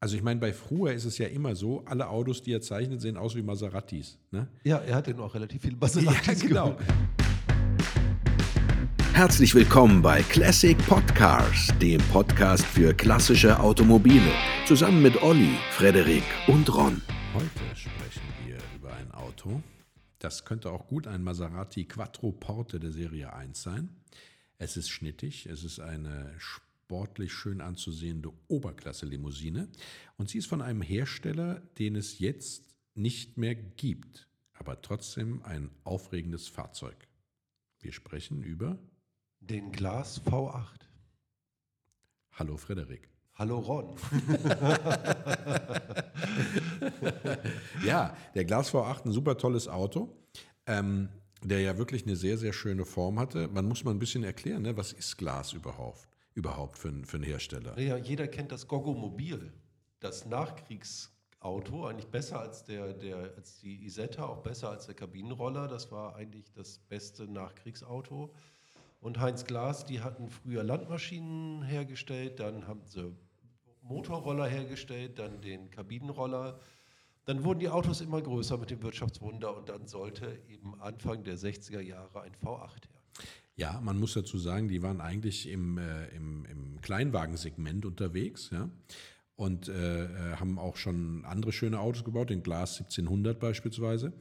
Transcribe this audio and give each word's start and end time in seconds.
Also 0.00 0.14
ich 0.14 0.22
meine, 0.22 0.38
bei 0.38 0.52
früher 0.52 0.92
ist 0.92 1.06
es 1.06 1.18
ja 1.18 1.26
immer 1.26 1.56
so, 1.56 1.84
alle 1.84 2.08
Autos, 2.08 2.40
die 2.40 2.52
er 2.52 2.60
zeichnet, 2.60 3.00
sehen 3.00 3.16
aus 3.16 3.34
wie 3.34 3.42
Maseratis. 3.42 4.16
Ne? 4.30 4.46
Ja, 4.62 4.78
er 4.78 4.94
hat 4.94 5.08
ja 5.08 5.18
auch 5.18 5.34
relativ 5.34 5.62
viele 5.62 5.76
Maseratis. 5.76 6.40
Ja, 6.42 6.48
genau. 6.48 6.78
Herzlich 9.12 9.56
willkommen 9.56 10.00
bei 10.00 10.22
Classic 10.22 10.78
Podcars, 10.86 11.72
dem 11.82 12.00
Podcast 12.12 12.64
für 12.64 12.94
klassische 12.94 13.58
Automobile, 13.58 14.30
zusammen 14.68 15.02
mit 15.02 15.20
Olli, 15.20 15.56
Frederik 15.72 16.22
und 16.46 16.72
Ron. 16.72 17.02
Heute 17.34 17.76
sprechen 17.76 18.22
wir 18.46 18.58
über 18.76 18.92
ein 18.92 19.10
Auto. 19.10 19.60
Das 20.20 20.44
könnte 20.44 20.70
auch 20.70 20.86
gut 20.86 21.08
ein 21.08 21.24
Maserati 21.24 21.86
Quattro 21.86 22.30
Porte 22.30 22.78
der 22.78 22.92
Serie 22.92 23.32
1 23.32 23.60
sein. 23.60 23.88
Es 24.58 24.76
ist 24.76 24.90
schnittig, 24.90 25.46
es 25.46 25.64
ist 25.64 25.80
eine 25.80 26.32
sportlich 26.88 27.34
schön 27.34 27.60
anzusehende 27.60 28.32
Oberklasse-Limousine 28.48 29.68
und 30.16 30.30
sie 30.30 30.38
ist 30.38 30.46
von 30.46 30.62
einem 30.62 30.80
Hersteller, 30.80 31.60
den 31.78 31.96
es 31.96 32.18
jetzt 32.18 32.74
nicht 32.94 33.36
mehr 33.36 33.54
gibt, 33.54 34.26
aber 34.54 34.80
trotzdem 34.80 35.42
ein 35.42 35.70
aufregendes 35.84 36.48
Fahrzeug. 36.48 36.96
Wir 37.80 37.92
sprechen 37.92 38.42
über 38.42 38.78
Den 39.40 39.70
Glas 39.70 40.22
V8. 40.24 40.80
Hallo 42.32 42.56
Frederik. 42.56 43.10
Hallo 43.34 43.58
Ron. 43.58 43.94
Ja, 47.84 48.16
der 48.34 48.44
Glas 48.46 48.72
V8, 48.72 49.04
ein 49.04 49.12
super 49.12 49.36
tolles 49.36 49.68
Auto, 49.68 50.16
ähm, 50.66 51.10
der 51.42 51.60
ja 51.60 51.76
wirklich 51.76 52.04
eine 52.04 52.16
sehr, 52.16 52.38
sehr 52.38 52.52
schöne 52.52 52.84
Form 52.86 53.18
hatte. 53.18 53.48
Man 53.48 53.66
muss 53.66 53.84
mal 53.84 53.90
ein 53.90 53.98
bisschen 53.98 54.24
erklären, 54.24 54.62
ne? 54.62 54.76
was 54.76 54.92
ist 54.92 55.16
Glas 55.18 55.52
überhaupt, 55.52 56.07
überhaupt 56.38 56.78
für, 56.78 56.92
für 57.04 57.16
einen 57.16 57.24
Hersteller? 57.24 57.78
Ja, 57.78 57.96
jeder 57.96 58.28
kennt 58.28 58.52
das 58.52 58.68
Gogomobil, 58.68 59.52
das 60.00 60.24
Nachkriegsauto, 60.24 61.86
eigentlich 61.86 62.06
besser 62.06 62.40
als, 62.40 62.64
der, 62.64 62.94
der, 62.94 63.34
als 63.36 63.58
die 63.58 63.84
Isetta, 63.84 64.24
auch 64.24 64.42
besser 64.42 64.70
als 64.70 64.86
der 64.86 64.94
Kabinenroller. 64.94 65.66
Das 65.68 65.90
war 65.90 66.14
eigentlich 66.16 66.50
das 66.52 66.78
beste 66.78 67.26
Nachkriegsauto. 67.26 68.32
Und 69.00 69.20
Heinz 69.20 69.44
Glas, 69.44 69.84
die 69.84 70.00
hatten 70.00 70.30
früher 70.30 70.62
Landmaschinen 70.64 71.62
hergestellt, 71.62 72.40
dann 72.40 72.66
haben 72.66 72.82
sie 72.86 73.14
Motorroller 73.82 74.46
hergestellt, 74.46 75.18
dann 75.18 75.40
den 75.40 75.70
Kabinenroller. 75.70 76.58
Dann 77.24 77.44
wurden 77.44 77.58
die 77.58 77.68
Autos 77.68 78.00
immer 78.00 78.22
größer 78.22 78.56
mit 78.58 78.70
dem 78.70 78.82
Wirtschaftswunder 78.82 79.56
und 79.56 79.68
dann 79.68 79.86
sollte 79.86 80.40
eben 80.48 80.80
Anfang 80.80 81.24
der 81.24 81.36
60er 81.36 81.80
Jahre 81.80 82.22
ein 82.22 82.34
V8 82.34 82.88
her. 82.88 82.97
Ja, 83.58 83.80
man 83.82 83.98
muss 83.98 84.14
dazu 84.14 84.38
sagen, 84.38 84.68
die 84.68 84.82
waren 84.82 85.00
eigentlich 85.00 85.48
im, 85.48 85.78
äh, 85.78 86.06
im, 86.14 86.44
im 86.44 86.80
Kleinwagensegment 86.80 87.84
unterwegs, 87.84 88.50
ja. 88.52 88.70
Und 89.34 89.68
äh, 89.68 90.04
äh, 90.04 90.36
haben 90.36 90.58
auch 90.58 90.76
schon 90.76 91.24
andere 91.24 91.52
schöne 91.52 91.80
Autos 91.80 92.04
gebaut, 92.04 92.30
den 92.30 92.44
Glas 92.44 92.78
1700 92.78 93.38
beispielsweise. 93.38 94.12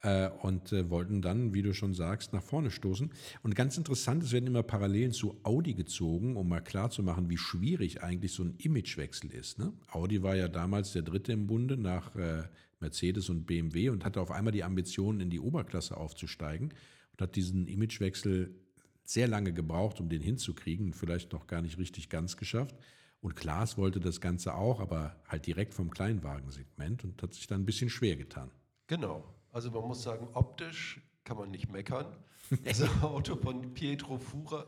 Äh, 0.00 0.30
und 0.30 0.72
äh, 0.72 0.90
wollten 0.90 1.22
dann, 1.22 1.54
wie 1.54 1.62
du 1.62 1.74
schon 1.74 1.94
sagst, 1.94 2.32
nach 2.32 2.42
vorne 2.42 2.72
stoßen. 2.72 3.12
Und 3.44 3.54
ganz 3.54 3.76
interessant, 3.78 4.24
es 4.24 4.32
werden 4.32 4.48
immer 4.48 4.64
Parallelen 4.64 5.12
zu 5.12 5.38
Audi 5.44 5.74
gezogen, 5.74 6.36
um 6.36 6.48
mal 6.48 6.60
klarzumachen, 6.60 7.30
wie 7.30 7.38
schwierig 7.38 8.02
eigentlich 8.02 8.32
so 8.32 8.42
ein 8.42 8.56
Imagewechsel 8.58 9.30
ist. 9.30 9.60
Ne? 9.60 9.72
Audi 9.92 10.24
war 10.24 10.34
ja 10.34 10.48
damals 10.48 10.92
der 10.92 11.02
dritte 11.02 11.32
im 11.32 11.46
Bunde 11.46 11.76
nach 11.76 12.16
äh, 12.16 12.42
Mercedes 12.80 13.30
und 13.30 13.46
BMW 13.46 13.90
und 13.90 14.04
hatte 14.04 14.20
auf 14.20 14.32
einmal 14.32 14.52
die 14.52 14.64
Ambition, 14.64 15.20
in 15.20 15.30
die 15.30 15.40
Oberklasse 15.40 15.96
aufzusteigen 15.96 16.74
und 17.12 17.22
hat 17.22 17.36
diesen 17.36 17.68
Imagewechsel 17.68 18.56
sehr 19.04 19.28
lange 19.28 19.52
gebraucht, 19.52 20.00
um 20.00 20.08
den 20.08 20.22
hinzukriegen, 20.22 20.92
vielleicht 20.92 21.32
noch 21.32 21.46
gar 21.46 21.62
nicht 21.62 21.78
richtig 21.78 22.08
ganz 22.08 22.36
geschafft. 22.36 22.76
Und 23.20 23.36
Klaas 23.36 23.78
wollte 23.78 24.00
das 24.00 24.20
Ganze 24.20 24.54
auch, 24.54 24.80
aber 24.80 25.16
halt 25.28 25.46
direkt 25.46 25.74
vom 25.74 25.90
Kleinwagensegment 25.90 27.04
und 27.04 27.22
hat 27.22 27.34
sich 27.34 27.46
dann 27.46 27.62
ein 27.62 27.66
bisschen 27.66 27.88
schwer 27.88 28.16
getan. 28.16 28.50
Genau. 28.88 29.24
Also 29.52 29.70
man 29.70 29.86
muss 29.86 30.02
sagen, 30.02 30.28
optisch 30.34 31.00
kann 31.24 31.36
man 31.36 31.50
nicht 31.50 31.70
meckern. 31.70 32.06
Das 32.64 32.82
Auto 33.02 33.36
von 33.36 33.72
Pietro 33.72 34.18
Fura, 34.18 34.66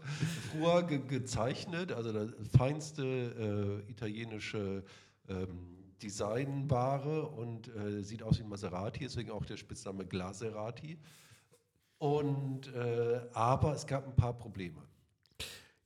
Frua 0.50 0.80
ge 0.82 1.00
gezeichnet, 1.06 1.92
also 1.92 2.12
das 2.12 2.30
feinste 2.56 3.82
äh, 3.86 3.90
italienische 3.90 4.84
ähm, 5.28 5.92
Designware 6.02 7.28
und 7.28 7.68
äh, 7.68 8.02
sieht 8.02 8.22
aus 8.22 8.38
wie 8.38 8.44
Maserati, 8.44 9.00
deswegen 9.00 9.30
auch 9.30 9.44
der 9.44 9.58
Spitzname 9.58 10.06
Glaserati. 10.06 10.98
Und, 12.04 12.70
äh, 12.74 13.18
aber 13.32 13.72
es 13.72 13.86
gab 13.86 14.06
ein 14.06 14.14
paar 14.14 14.34
Probleme. 14.34 14.76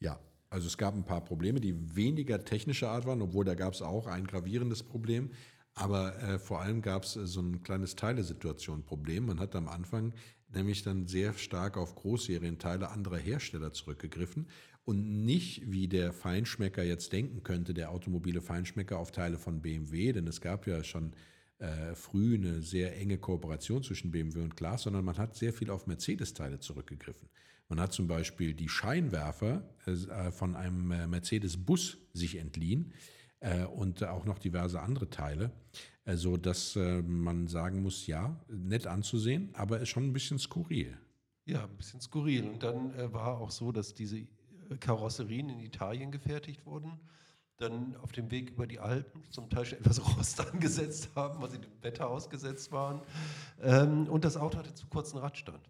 Ja, 0.00 0.18
also 0.50 0.66
es 0.66 0.76
gab 0.76 0.94
ein 0.94 1.04
paar 1.04 1.24
Probleme, 1.24 1.60
die 1.60 1.94
weniger 1.94 2.44
technischer 2.44 2.90
Art 2.90 3.06
waren, 3.06 3.22
obwohl 3.22 3.44
da 3.44 3.54
gab 3.54 3.72
es 3.72 3.82
auch 3.82 4.08
ein 4.08 4.26
gravierendes 4.26 4.82
Problem. 4.82 5.30
Aber 5.74 6.20
äh, 6.20 6.40
vor 6.40 6.60
allem 6.60 6.82
gab 6.82 7.04
es 7.04 7.14
äh, 7.14 7.24
so 7.24 7.40
ein 7.40 7.62
kleines 7.62 7.94
Teilesituation-Problem. 7.94 9.26
Man 9.26 9.38
hat 9.38 9.54
am 9.54 9.68
Anfang 9.68 10.12
nämlich 10.48 10.82
dann 10.82 11.06
sehr 11.06 11.34
stark 11.34 11.76
auf 11.76 11.94
Großserienteile 11.94 12.90
anderer 12.90 13.18
Hersteller 13.18 13.72
zurückgegriffen 13.72 14.48
und 14.84 15.24
nicht, 15.24 15.70
wie 15.70 15.86
der 15.86 16.12
Feinschmecker 16.12 16.82
jetzt 16.82 17.12
denken 17.12 17.44
könnte, 17.44 17.74
der 17.74 17.92
automobile 17.92 18.40
Feinschmecker 18.40 18.98
auf 18.98 19.12
Teile 19.12 19.38
von 19.38 19.62
BMW, 19.62 20.10
denn 20.12 20.26
es 20.26 20.40
gab 20.40 20.66
ja 20.66 20.82
schon 20.82 21.12
äh, 21.58 21.94
früh 21.94 22.36
eine 22.36 22.62
sehr 22.62 22.96
enge 22.96 23.18
Kooperation 23.18 23.82
zwischen 23.82 24.10
BMW 24.10 24.42
und 24.42 24.56
Glas, 24.56 24.82
sondern 24.82 25.04
man 25.04 25.18
hat 25.18 25.34
sehr 25.34 25.52
viel 25.52 25.70
auf 25.70 25.86
Mercedes-Teile 25.86 26.60
zurückgegriffen. 26.60 27.28
Man 27.68 27.80
hat 27.80 27.92
zum 27.92 28.06
Beispiel 28.06 28.54
die 28.54 28.68
Scheinwerfer 28.68 29.62
äh, 29.86 30.30
von 30.30 30.56
einem 30.56 30.90
äh, 30.90 31.06
Mercedes-Bus 31.06 31.98
sich 32.12 32.36
entliehen 32.36 32.92
äh, 33.40 33.64
und 33.64 34.02
auch 34.04 34.24
noch 34.24 34.38
diverse 34.38 34.80
andere 34.80 35.10
Teile, 35.10 35.52
äh, 36.04 36.16
so 36.16 36.36
dass 36.36 36.76
äh, 36.76 37.02
man 37.02 37.46
sagen 37.46 37.82
muss, 37.82 38.06
ja, 38.06 38.40
nett 38.48 38.86
anzusehen, 38.86 39.50
aber 39.54 39.80
ist 39.80 39.90
schon 39.90 40.04
ein 40.04 40.12
bisschen 40.12 40.38
skurril. 40.38 40.96
Ja, 41.44 41.64
ein 41.64 41.76
bisschen 41.76 42.00
skurril. 42.00 42.48
Und 42.48 42.62
dann 42.62 42.94
äh, 42.94 43.12
war 43.12 43.38
auch 43.38 43.50
so, 43.50 43.72
dass 43.72 43.94
diese 43.94 44.18
äh, 44.18 44.26
Karosserien 44.80 45.48
in 45.48 45.60
Italien 45.60 46.10
gefertigt 46.10 46.64
wurden, 46.64 46.98
dann 47.58 47.96
auf 47.96 48.12
dem 48.12 48.30
Weg 48.30 48.50
über 48.50 48.66
die 48.66 48.78
Alpen 48.78 49.22
zum 49.30 49.50
Teil 49.50 49.66
schon 49.66 49.78
etwas 49.78 50.00
Rost 50.16 50.40
angesetzt 50.40 51.10
haben, 51.14 51.42
weil 51.42 51.50
sie 51.50 51.58
dem 51.58 51.82
Wetter 51.82 52.08
ausgesetzt 52.08 52.72
waren. 52.72 53.02
Ähm, 53.60 54.08
und 54.08 54.24
das 54.24 54.36
Auto 54.36 54.58
hatte 54.58 54.74
zu 54.74 54.86
kurzen 54.86 55.18
Radstand. 55.18 55.68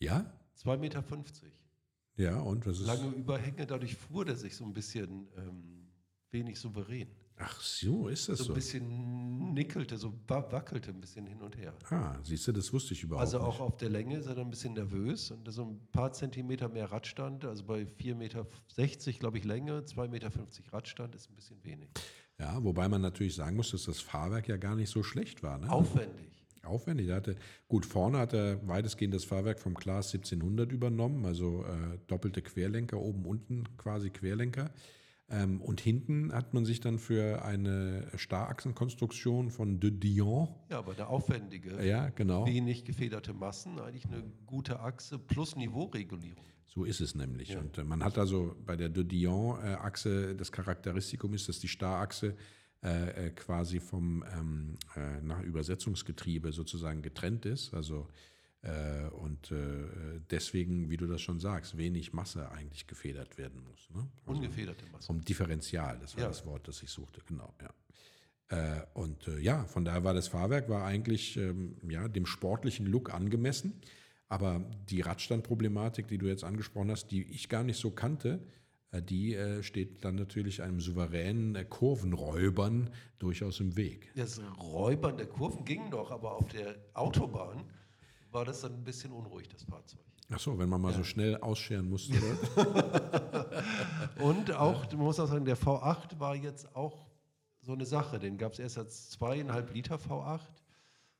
Ja? 0.00 0.24
2,50 0.64 0.76
Meter. 0.78 1.04
Ja, 2.16 2.40
und 2.40 2.66
was 2.66 2.80
ist? 2.80 2.86
Lange 2.86 3.08
Überhänge, 3.14 3.66
dadurch 3.66 3.96
fuhr 3.96 4.24
der 4.24 4.36
sich 4.36 4.56
so 4.56 4.64
ein 4.64 4.72
bisschen 4.72 5.28
ähm, 5.36 5.88
wenig 6.30 6.58
souverän. 6.58 7.08
Ach 7.40 7.60
so, 7.60 8.08
ist 8.08 8.28
das 8.28 8.38
So 8.38 8.44
so? 8.44 8.52
ein 8.52 8.54
bisschen 8.56 9.54
nickelte, 9.54 9.96
so 9.96 10.12
wa- 10.26 10.50
wackelte 10.50 10.90
ein 10.90 11.00
bisschen 11.00 11.26
hin 11.26 11.40
und 11.40 11.56
her. 11.56 11.72
Ah, 11.90 12.16
siehst 12.24 12.48
du, 12.48 12.52
das 12.52 12.72
wusste 12.72 12.94
ich 12.94 13.02
überhaupt 13.04 13.20
Also 13.26 13.38
nicht. 13.38 13.46
auch 13.46 13.60
auf 13.60 13.76
der 13.76 13.90
Länge 13.90 14.16
ist 14.18 14.26
er 14.26 14.34
dann 14.34 14.48
ein 14.48 14.50
bisschen 14.50 14.74
nervös 14.74 15.30
und 15.30 15.50
so 15.52 15.64
ein 15.64 15.80
paar 15.92 16.12
Zentimeter 16.12 16.68
mehr 16.68 16.90
Radstand, 16.90 17.44
also 17.44 17.64
bei 17.64 17.82
4,60 17.82 18.14
Meter, 18.16 18.46
glaube 19.20 19.38
ich, 19.38 19.44
Länge, 19.44 19.80
2,50 19.84 20.08
Meter 20.08 20.30
Radstand 20.72 21.14
ist 21.14 21.30
ein 21.30 21.36
bisschen 21.36 21.62
wenig. 21.64 21.90
Ja, 22.40 22.62
wobei 22.62 22.88
man 22.88 23.02
natürlich 23.02 23.34
sagen 23.36 23.56
muss, 23.56 23.70
dass 23.70 23.84
das 23.84 24.00
Fahrwerk 24.00 24.48
ja 24.48 24.56
gar 24.56 24.74
nicht 24.76 24.90
so 24.90 25.02
schlecht 25.02 25.42
war. 25.42 25.58
Ne? 25.58 25.70
Aufwendig. 25.70 26.26
Aufwendig. 26.64 27.08
Er 27.08 27.16
hatte, 27.16 27.36
gut, 27.68 27.86
vorne 27.86 28.18
hat 28.18 28.32
er 28.34 28.66
weitestgehend 28.66 29.14
das 29.14 29.24
Fahrwerk 29.24 29.58
vom 29.60 29.74
Class 29.74 30.12
1700 30.12 30.70
übernommen, 30.72 31.24
also 31.24 31.64
äh, 31.64 31.98
doppelte 32.08 32.42
Querlenker, 32.42 32.98
oben, 33.00 33.24
unten 33.26 33.64
quasi 33.76 34.10
Querlenker. 34.10 34.70
Ähm, 35.30 35.60
und 35.60 35.80
hinten 35.80 36.32
hat 36.32 36.54
man 36.54 36.64
sich 36.64 36.80
dann 36.80 36.98
für 36.98 37.44
eine 37.44 38.10
Starrachsenkonstruktion 38.16 39.50
von 39.50 39.78
De 39.78 39.90
Dion, 39.90 40.48
Ja, 40.70 40.78
aber 40.78 40.94
der 40.94 41.10
aufwendige, 41.10 41.84
ja, 41.84 42.08
genau, 42.10 42.46
wenig 42.46 42.84
gefederte 42.84 43.34
Massen, 43.34 43.78
eigentlich 43.78 44.06
eine 44.06 44.22
gute 44.46 44.80
Achse 44.80 45.18
plus 45.18 45.54
Niveauregulierung. 45.54 46.44
so 46.66 46.84
ist 46.84 47.00
es 47.00 47.14
nämlich. 47.14 47.50
Ja. 47.50 47.60
Und 47.60 47.76
äh, 47.76 47.84
man 47.84 48.02
hat 48.02 48.16
also 48.16 48.56
bei 48.64 48.76
der 48.76 48.88
De 48.88 49.04
Dion-Achse, 49.04 50.34
das 50.34 50.50
Charakteristikum 50.50 51.34
ist, 51.34 51.48
dass 51.48 51.58
die 51.58 51.68
Starrachse 51.68 52.34
äh, 52.82 53.26
äh, 53.26 53.30
quasi 53.30 53.80
vom 53.80 54.24
ähm, 54.32 54.78
äh, 54.94 55.20
nach 55.20 55.42
Übersetzungsgetriebe 55.42 56.52
sozusagen 56.52 57.02
getrennt 57.02 57.44
ist. 57.44 57.74
Also 57.74 58.06
äh, 58.06 58.37
und 59.12 59.52
äh, 59.52 60.20
deswegen, 60.30 60.90
wie 60.90 60.96
du 60.96 61.06
das 61.06 61.20
schon 61.20 61.38
sagst, 61.38 61.76
wenig 61.78 62.12
Masse 62.12 62.50
eigentlich 62.50 62.86
gefedert 62.86 63.38
werden 63.38 63.62
muss. 63.62 63.88
Ne? 63.94 64.08
Also 64.26 64.40
Ungefederte 64.40 64.84
Masse. 64.90 65.06
vom 65.06 65.20
Differential, 65.22 65.98
das 66.00 66.16
war 66.16 66.22
Ja. 66.24 66.28
das 66.28 66.44
Wort, 66.44 66.66
das 66.66 66.82
ich 66.82 66.90
suchte, 66.90 67.20
genau, 67.26 67.54
ja. 67.62 67.70
Äh, 68.50 68.82
und 68.94 69.28
äh, 69.28 69.38
ja, 69.40 69.64
von 69.66 69.84
daher 69.84 70.02
war 70.04 70.14
das 70.14 70.28
Fahrwerk 70.28 70.68
war 70.68 70.84
eigentlich 70.84 71.36
ähm, 71.36 71.76
ja, 71.88 72.08
dem 72.08 72.26
sportlichen 72.26 72.86
Look 72.86 73.12
angemessen. 73.14 73.74
Aber 74.30 74.60
die 74.90 75.00
Radstandproblematik, 75.02 76.08
die 76.08 76.18
du 76.18 76.26
jetzt 76.26 76.44
angesprochen 76.44 76.90
hast, 76.90 77.08
die 77.10 77.22
ich 77.30 77.48
gar 77.48 77.62
nicht 77.62 77.78
so 77.78 77.90
kannte, 77.90 78.40
äh, 78.90 79.02
die 79.02 79.34
äh, 79.34 79.62
steht 79.62 80.04
dann 80.04 80.16
natürlich 80.16 80.62
einem 80.62 80.80
souveränen 80.80 81.54
äh, 81.56 81.64
Kurvenräubern 81.64 82.90
durchaus 83.18 83.60
im 83.60 83.76
Weg. 83.76 84.10
Das 84.16 84.40
Räubern 84.58 85.16
der 85.16 85.26
Kurven 85.26 85.64
ging 85.64 85.90
noch, 85.90 86.10
aber 86.10 86.32
auf 86.34 86.48
der 86.48 86.74
Autobahn 86.94 87.64
war 88.30 88.44
das 88.44 88.60
dann 88.60 88.74
ein 88.74 88.84
bisschen 88.84 89.12
unruhig, 89.12 89.48
das 89.48 89.64
Fahrzeug. 89.64 90.00
Ach 90.30 90.38
so, 90.38 90.58
wenn 90.58 90.68
man 90.68 90.80
mal 90.80 90.92
so 90.92 91.04
schnell 91.04 91.36
ausscheren 91.38 91.88
musste. 91.88 92.14
Und 94.20 94.52
auch, 94.52 94.86
man 94.92 95.00
muss 95.00 95.18
auch 95.20 95.26
sagen, 95.26 95.44
der 95.44 95.56
V8 95.56 96.18
war 96.18 96.36
jetzt 96.36 96.74
auch 96.76 97.06
so 97.62 97.72
eine 97.72 97.86
Sache. 97.86 98.18
Den 98.18 98.36
gab 98.36 98.52
es 98.52 98.58
erst 98.58 98.78
als 98.78 99.10
zweieinhalb 99.10 99.72
Liter 99.72 99.96
V8 99.96 100.40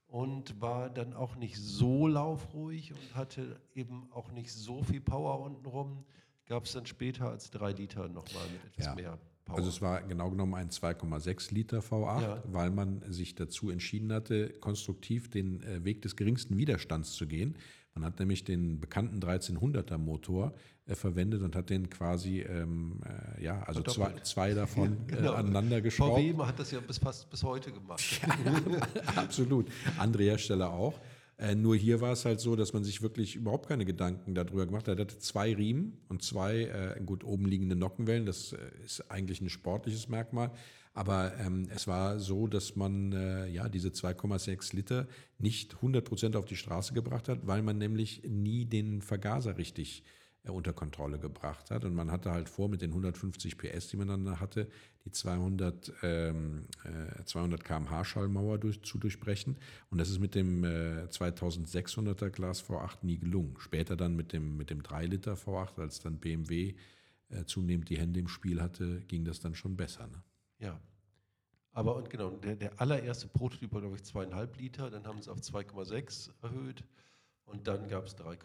und 0.07 0.61
war 0.61 0.91
dann 0.91 1.15
auch 1.15 1.37
nicht 1.37 1.57
so 1.59 2.07
laufruhig 2.07 2.93
und 2.93 3.15
hatte 3.15 3.61
eben 3.75 4.09
auch 4.13 4.31
nicht 4.31 4.53
so 4.53 4.83
viel 4.83 5.01
Power 5.01 5.41
untenrum. 5.41 6.05
Gab 6.47 6.65
es 6.65 6.73
dann 6.73 6.87
später 6.87 7.29
als 7.29 7.51
drei 7.51 7.73
Liter 7.73 8.09
nochmal 8.09 8.45
mit 8.51 8.65
etwas 8.73 8.87
Ja. 8.87 8.95
mehr 8.95 9.19
Power. 9.49 9.57
Also 9.59 9.69
es 9.71 9.83
war 9.83 10.03
genau 10.03 10.31
genommen 10.31 10.55
ein 10.55 10.71
2,6 10.71 11.53
Liter 11.53 11.81
V8, 11.81 12.23
Ja. 12.23 12.43
weil 12.47 12.71
man 12.71 13.03
sich 13.11 13.35
dazu 13.35 13.71
entschieden 13.71 14.13
hatte, 14.13 14.51
konstruktiv 14.61 15.29
den 15.29 15.63
äh, 15.63 15.85
Weg 15.85 16.03
des 16.03 16.15
geringsten 16.17 16.57
Widerstands 16.57 17.13
zu 17.15 17.27
gehen. 17.27 17.57
Man 17.95 18.05
hat 18.05 18.21
nämlich 18.21 18.45
den 18.45 18.79
bekannten 18.79 19.19
1300er 19.19 19.99
Motor 19.99 20.55
äh, 20.87 20.95
verwendet 20.95 21.43
und 21.43 21.57
hat 21.57 21.69
den 21.69 21.91
quasi, 21.91 22.41
ähm, 22.43 23.01
äh, 23.37 23.43
ja, 23.43 23.61
also 23.65 23.83
zwei, 23.83 24.13
zwei 24.23 24.55
davon 24.55 24.99
Genau. 25.09 25.33
äh, 25.33 25.37
aneinander 25.37 25.81
geschraubt. 25.81 26.21
VW 26.21 26.37
hat 26.45 26.59
das 26.61 26.71
ja 26.71 26.79
bis 26.81 26.99
fast 26.99 27.29
bis 27.29 27.43
heute 27.43 27.73
gemacht. 27.73 28.21
Absolut. 29.17 29.67
Andere 29.99 30.23
Hersteller 30.25 30.71
auch. 30.73 30.95
Äh, 31.39 31.55
nur 31.55 31.77
hier 31.77 32.01
war 32.01 32.13
es 32.13 32.25
halt 32.25 32.41
so, 32.41 32.57
dass 32.57 32.73
man 32.73 32.83
sich 32.83 33.01
wirklich 33.01 33.37
überhaupt 33.37 33.69
keine 33.69 33.85
Gedanken 33.85 34.35
darüber 34.35 34.67
gemacht 34.67 34.89
hat. 34.89 34.99
Er 34.99 35.05
hatte 35.05 35.19
zwei 35.19 35.55
Riemen 35.55 35.99
und 36.09 36.23
zwei 36.23 36.63
äh, 36.65 37.01
gut 37.05 37.23
oben 37.23 37.47
liegende 37.47 37.77
Nockenwellen. 37.77 38.27
Das 38.27 38.53
äh, 38.53 38.59
ist 38.85 39.09
eigentlich 39.11 39.41
ein 39.41 39.49
sportliches 39.49 40.09
Merkmal. 40.09 40.51
Aber 40.95 41.39
ähm, 41.39 41.69
es 41.73 41.87
war 41.87 42.19
so, 42.19 42.49
dass 42.49 42.75
man 42.75 43.13
äh, 43.13 43.47
ja 43.49 43.69
diese 43.69 43.91
2,6 43.91 44.75
Liter 44.75 45.07
nicht 45.39 45.77
100% 45.77 46.37
auf 46.37 46.45
die 46.45 46.57
Straße 46.57 46.93
gebracht 46.93 47.29
hat, 47.29 47.47
weil 47.47 47.63
man 47.63 47.79
nämlich 47.79 48.23
nie 48.27 48.65
den 48.65 49.01
Vergaser 49.01 49.59
richtig 49.59 50.03
äh, 50.03 50.19
unter 50.53 50.73
Kontrolle 50.73 51.19
gebracht 51.19 51.71
hat. 51.71 51.85
Und 51.85 51.95
man 51.95 52.11
hatte 52.11 52.31
halt 52.31 52.49
vor, 52.49 52.69
mit 52.69 52.83
den 52.83 52.91
150 52.91 53.57
PS, 53.59 53.89
die 53.89 53.97
man 53.97 54.09
dann 54.09 54.41
hatte, 54.41 54.69
die 55.05 55.11
200, 55.11 55.93
ähm, 56.03 56.67
äh, 56.85 57.25
200 57.25 57.65
km/h 57.65 58.05
Schallmauer 58.05 58.59
durch, 58.59 58.83
zu 58.83 58.99
durchbrechen. 58.99 59.57
Und 59.91 59.99
das 59.99 60.11
ist 60.11 60.19
mit 60.19 60.35
dem 60.35 60.65
äh, 60.65 61.07
2600er 61.11 62.31
Glas 62.31 62.65
V8 62.65 62.99
nie 63.03 63.19
gelungen. 63.19 63.57
Später 63.59 63.97
dann 63.97 64.17
mit 64.17 64.33
dem, 64.33 64.57
mit 64.57 64.71
dem 64.71 64.83
3 64.83 65.07
Liter 65.07 65.35
V8, 65.35 65.81
als 65.81 66.01
dann 66.01 66.19
BMW 66.19 66.75
äh, 67.31 67.45
zunehmend 67.45 67.89
die 67.89 67.99
Hände 67.99 68.21
im 68.21 68.29
Spiel 68.29 68.61
hatte, 68.61 69.01
ging 69.09 69.25
das 69.25 69.41
dann 69.41 69.55
schon 69.55 69.77
besser. 69.77 70.07
Ne? 70.07 70.23
Ja. 70.59 70.81
Aber 71.73 71.97
und 71.97 72.11
genau, 72.11 72.31
der, 72.31 72.57
der 72.57 72.81
allererste 72.81 73.29
Prototyp 73.29 73.73
war, 73.73 73.81
glaube 73.81 73.97
ich, 73.97 74.03
zweieinhalb 74.03 74.57
Liter, 74.59 74.91
dann 74.91 75.07
haben 75.07 75.19
sie 75.19 75.23
es 75.23 75.29
auf 75.29 75.39
2,6 75.39 76.31
erhöht 76.43 76.83
und 77.45 77.67
dann 77.69 77.89
gab 77.89 78.07
es 78.07 78.17
3,0. 78.17 78.39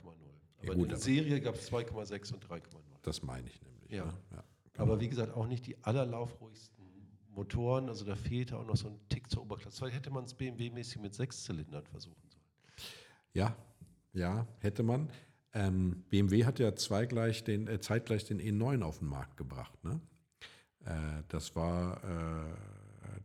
Aber 0.64 0.76
gut, 0.76 0.84
in 0.84 0.90
der 0.90 0.98
Serie 0.98 1.42
gab 1.42 1.56
es 1.56 1.72
2,6 1.72 2.34
und 2.34 2.46
3,0. 2.46 2.62
Das 3.02 3.22
meine 3.22 3.48
ich 3.48 3.62
nämlich. 3.62 3.92
Ja. 3.92 4.06
Ne? 4.06 4.14
ja. 4.32 4.44
Aber 4.78 5.00
wie 5.00 5.08
gesagt, 5.08 5.36
auch 5.36 5.48
nicht 5.48 5.68
die 5.68 5.78
allerlaufruhigsten 5.84 6.84
Motoren, 7.30 7.90
also 7.90 8.06
da 8.06 8.16
fehlte 8.16 8.58
auch 8.58 8.66
noch 8.66 8.76
so 8.76 8.88
ein 8.88 9.00
Tick 9.10 9.30
zur 9.30 9.44
Oberklasse. 9.44 9.78
Vielleicht 9.78 9.98
hätte 9.98 10.12
man 10.12 10.26
es 10.26 10.34
BMW-mäßig 10.34 11.00
mit 11.00 11.14
sechs 11.14 11.44
Zylindern 11.44 11.86
versuchen 11.86 12.22
sollen. 12.30 12.44
Ja, 13.34 13.56
ja, 14.14 14.48
hätte 14.60 14.84
man. 14.84 15.10
Ähm, 15.54 16.04
BMW 16.10 16.46
hat 16.46 16.60
ja 16.60 16.76
zweigleich 16.76 17.44
den, 17.44 17.68
äh, 17.68 17.80
zeitgleich 17.80 18.26
den 18.26 18.40
E9 18.40 18.82
auf 18.84 19.00
den 19.00 19.08
Markt 19.08 19.38
gebracht. 19.38 19.84
Ne? 19.84 20.00
Äh, 20.86 21.24
das 21.28 21.56
war 21.56 22.04
äh, 22.04 22.54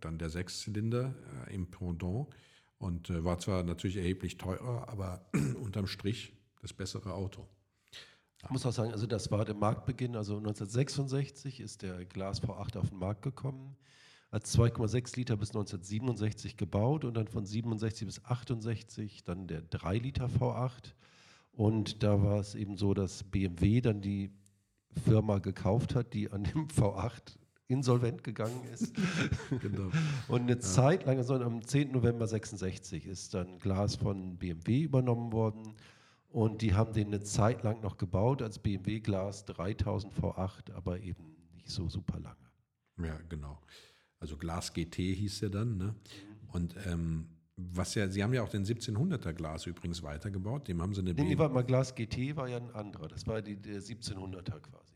dann 0.01 0.19
der 0.19 0.31
Sechszylinder 0.31 1.15
äh, 1.47 1.55
im 1.55 1.71
Pendant 1.71 2.29
und 2.79 3.11
äh, 3.11 3.25
war 3.25 3.39
zwar 3.39 3.63
natürlich 3.63 3.97
erheblich 3.97 4.37
teurer, 4.37 4.89
aber 4.89 5.27
unterm 5.63 5.87
Strich 5.87 6.33
das 6.61 6.73
bessere 6.73 7.15
Auto. 7.15 7.47
Ich 8.43 8.51
muss 8.51 8.65
auch 8.65 8.73
sagen, 8.73 8.93
also 8.93 9.07
das 9.07 9.31
war 9.31 9.45
der 9.45 9.55
Marktbeginn. 9.55 10.15
Also 10.15 10.37
1966 10.37 11.61
ist 11.61 11.83
der 11.83 12.05
Glas 12.05 12.43
V8 12.43 12.79
auf 12.79 12.91
den 12.91 12.99
Markt 12.99 13.23
gekommen, 13.23 13.77
als 14.31 14.57
2,6 14.57 15.17
Liter 15.17 15.37
bis 15.37 15.51
1967 15.51 16.57
gebaut 16.57 17.05
und 17.05 17.15
dann 17.15 17.27
von 17.27 17.45
67 17.45 18.07
bis 18.07 18.25
68 18.25 19.25
dann 19.25 19.49
der 19.49 19.63
3 19.63 19.99
Liter 19.99 20.27
V8. 20.27 20.95
Und 21.53 22.05
da 22.05 22.23
war 22.23 22.39
es 22.39 22.55
eben 22.55 22.77
so, 22.77 22.95
dass 22.95 23.25
BMW 23.25 23.81
dann 23.81 24.01
die 24.01 24.31
Firma 25.05 25.39
gekauft 25.39 25.97
hat, 25.97 26.15
die 26.15 26.31
an 26.31 26.45
dem 26.45 26.69
V8 26.69 27.37
insolvent 27.67 28.25
gegangen 28.25 28.63
ist. 28.73 28.95
Genau. 29.61 29.91
Und 30.29 30.43
eine 30.43 30.59
Zeit 30.59 31.07
lang, 31.07 31.19
also 31.19 31.35
am 31.35 31.63
10. 31.63 31.93
November 31.93 32.27
66, 32.27 33.07
ist 33.07 33.35
dann 33.35 33.59
Glas 33.59 33.97
von 33.97 34.37
BMW 34.39 34.83
übernommen 34.83 35.33
worden. 35.33 35.75
Und 36.29 36.61
die 36.61 36.75
haben 36.75 36.93
den 36.93 37.09
eine 37.09 37.23
Zeit 37.23 37.63
lang 37.63 37.81
noch 37.81 37.97
gebaut 37.97 38.43
als 38.43 38.59
BMW 38.59 39.01
Glas 39.01 39.45
3000 39.47 40.13
V8, 40.13 40.73
aber 40.73 41.01
eben 41.01 41.37
nicht 41.55 41.71
so 41.71 41.89
super 41.89 42.21
lange. 42.21 42.37
Ja, 43.03 43.19
genau. 43.29 43.61
Also 44.21 44.37
Glas 44.37 44.73
GT 44.73 44.97
hieß 44.97 45.41
der 45.41 45.51
dann. 45.51 45.79
Ne? 45.79 45.95
Und 46.49 46.75
ähm, 46.87 47.29
was 47.57 47.95
ja, 47.95 48.09
sie 48.09 48.23
haben 48.23 48.35
ja 48.35 48.43
auch 48.43 48.49
den 48.49 48.65
1700er 48.65 49.33
Glas 49.33 49.67
übrigens 49.67 50.03
weitergebaut. 50.03 50.69
Dem 50.69 50.83
haben 50.83 50.95
sie 50.95 51.01
eine 51.01 51.15
Nee, 51.15 51.23
nee, 51.23 51.29
BMW 51.31 51.39
warte 51.39 51.55
mal, 51.55 51.65
Glas 51.65 51.95
GT 51.95 52.37
war 52.37 52.49
ja 52.49 52.59
ein 52.59 52.71
anderer. 52.71 53.09
Das 53.09 53.27
war 53.27 53.43
die, 53.43 53.57
der 53.57 53.81
1700er 53.81 54.61
quasi. 54.61 54.88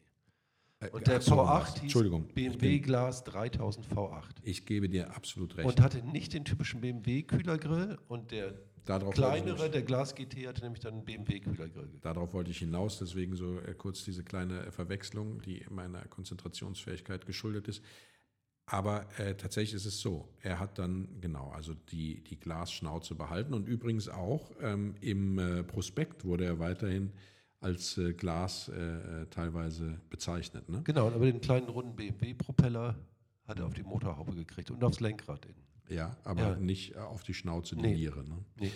Äh, 0.83 0.91
Und 0.91 1.07
der 1.07 1.21
so, 1.21 1.35
V8 1.35 1.47
was? 1.47 1.81
hieß 1.81 1.95
BMW 2.35 2.79
Glas 2.81 3.25
3000 3.25 3.87
V8. 3.87 4.23
Ich 4.43 4.67
gebe 4.67 4.89
dir 4.89 5.15
absolut 5.15 5.57
recht. 5.57 5.67
Und 5.67 5.81
hatte 5.81 6.05
nicht 6.05 6.33
den 6.33 6.45
typischen 6.45 6.81
BMW-Kühlergrill 6.81 7.99
und 8.09 8.31
der 8.31 8.55
Darauf 8.85 9.15
kleinere, 9.15 9.71
der 9.71 9.83
Glas 9.83 10.15
GT, 10.15 10.49
hatte 10.49 10.63
nämlich 10.63 10.81
dann 10.81 10.95
einen 10.95 11.05
BMW-Kühlergrill. 11.05 11.89
Darauf 12.01 12.33
wollte 12.35 12.51
ich 12.51 12.59
hinaus, 12.59 12.99
deswegen 12.99 13.37
so 13.37 13.61
äh, 13.61 13.75
kurz 13.75 14.05
diese 14.05 14.25
kleine 14.25 14.67
äh, 14.67 14.71
Verwechslung, 14.73 15.41
die 15.43 15.65
meiner 15.71 16.01
Konzentrationsfähigkeit 16.09 17.25
geschuldet 17.25 17.69
ist. 17.69 17.83
Aber 18.67 19.07
äh, 19.19 19.35
tatsächlich 19.37 19.75
ist 19.75 19.87
es 19.87 20.01
so, 20.01 20.29
er 20.41 20.59
hat 20.59 20.79
dann 20.79 21.21
genau, 21.21 21.51
also 21.51 21.75
die, 21.75 22.25
die 22.25 22.39
Glasschnauze 22.39 23.15
behalten 23.15 23.55
und 23.55 23.69
übrigens 23.69 24.09
auch 24.09 24.51
ähm, 24.61 24.95
im 25.01 25.39
äh, 25.39 25.63
Prospekt 25.63 26.25
wurde 26.25 26.45
er 26.45 26.59
weiterhin 26.59 27.13
als 27.63 27.97
äh, 27.99 28.13
Glas 28.13 28.69
äh, 28.69 29.23
äh, 29.23 29.27
teilweise 29.31 30.01
bezeichnet. 30.11 30.69
Ne? 30.69 30.83
Genau, 30.85 31.07
aber 31.07 31.25
den 31.25 31.41
kleinen 31.41 31.69
runden 31.69 31.95
BMW-Propeller 31.97 32.97
hat 33.47 33.59
er 33.59 33.67
auf 33.67 33.75
die 33.75 33.83
Motorhaube 33.83 34.35
gekriegt 34.35 34.71
und 34.71 34.83
aufs 34.85 35.01
Lenkrad 35.01 35.45
innen. 35.47 35.63
Ja, 35.89 36.17
aber 36.25 36.41
Ja. 36.43 36.57
nicht 36.57 36.95
äh, 36.95 36.99
auf 36.99 37.23
die 37.23 37.35
Schnauze, 37.35 37.77
die 37.77 37.83
Nee. 37.83 37.95
Niere. 37.95 38.25
Ne? 38.25 38.39
Nee. 38.59 38.73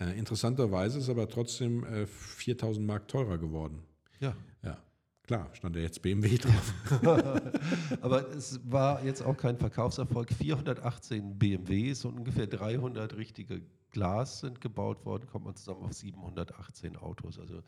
Äh, 0.00 0.18
interessanterweise 0.18 0.98
ist 0.98 1.08
aber 1.08 1.28
trotzdem 1.28 1.84
äh, 1.84 2.06
4000 2.06 2.86
Mark 2.86 3.08
teurer 3.08 3.38
geworden. 3.38 3.82
Ja. 4.20 4.34
Ja, 4.62 4.78
klar, 5.22 5.48
stand 5.54 5.74
ja 5.76 5.82
jetzt 5.82 6.02
BMW 6.02 6.36
drauf. 6.38 6.74
Aber 8.00 8.28
es 8.30 8.60
war 8.70 9.04
jetzt 9.04 9.22
auch 9.22 9.36
kein 9.36 9.56
Verkaufserfolg. 9.56 10.32
418 10.32 11.38
BMWs 11.38 12.04
und 12.04 12.18
ungefähr 12.18 12.46
300 12.46 13.16
richtige 13.16 13.62
Glas 13.90 14.40
sind 14.40 14.60
gebaut 14.60 15.04
worden, 15.04 15.26
kommt 15.26 15.44
man 15.46 15.56
zusammen 15.56 15.82
auf 15.84 15.92
718 15.92 16.96
Autos. 16.96 17.38
Also 17.38 17.62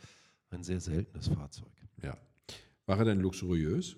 ein 0.53 0.63
sehr 0.65 0.81
seltenes 0.81 1.29
Fahrzeug. 1.29 1.69
Ja. 2.03 2.17
War 2.87 2.99
er 2.99 3.05
denn 3.05 3.21
luxuriös? 3.21 3.97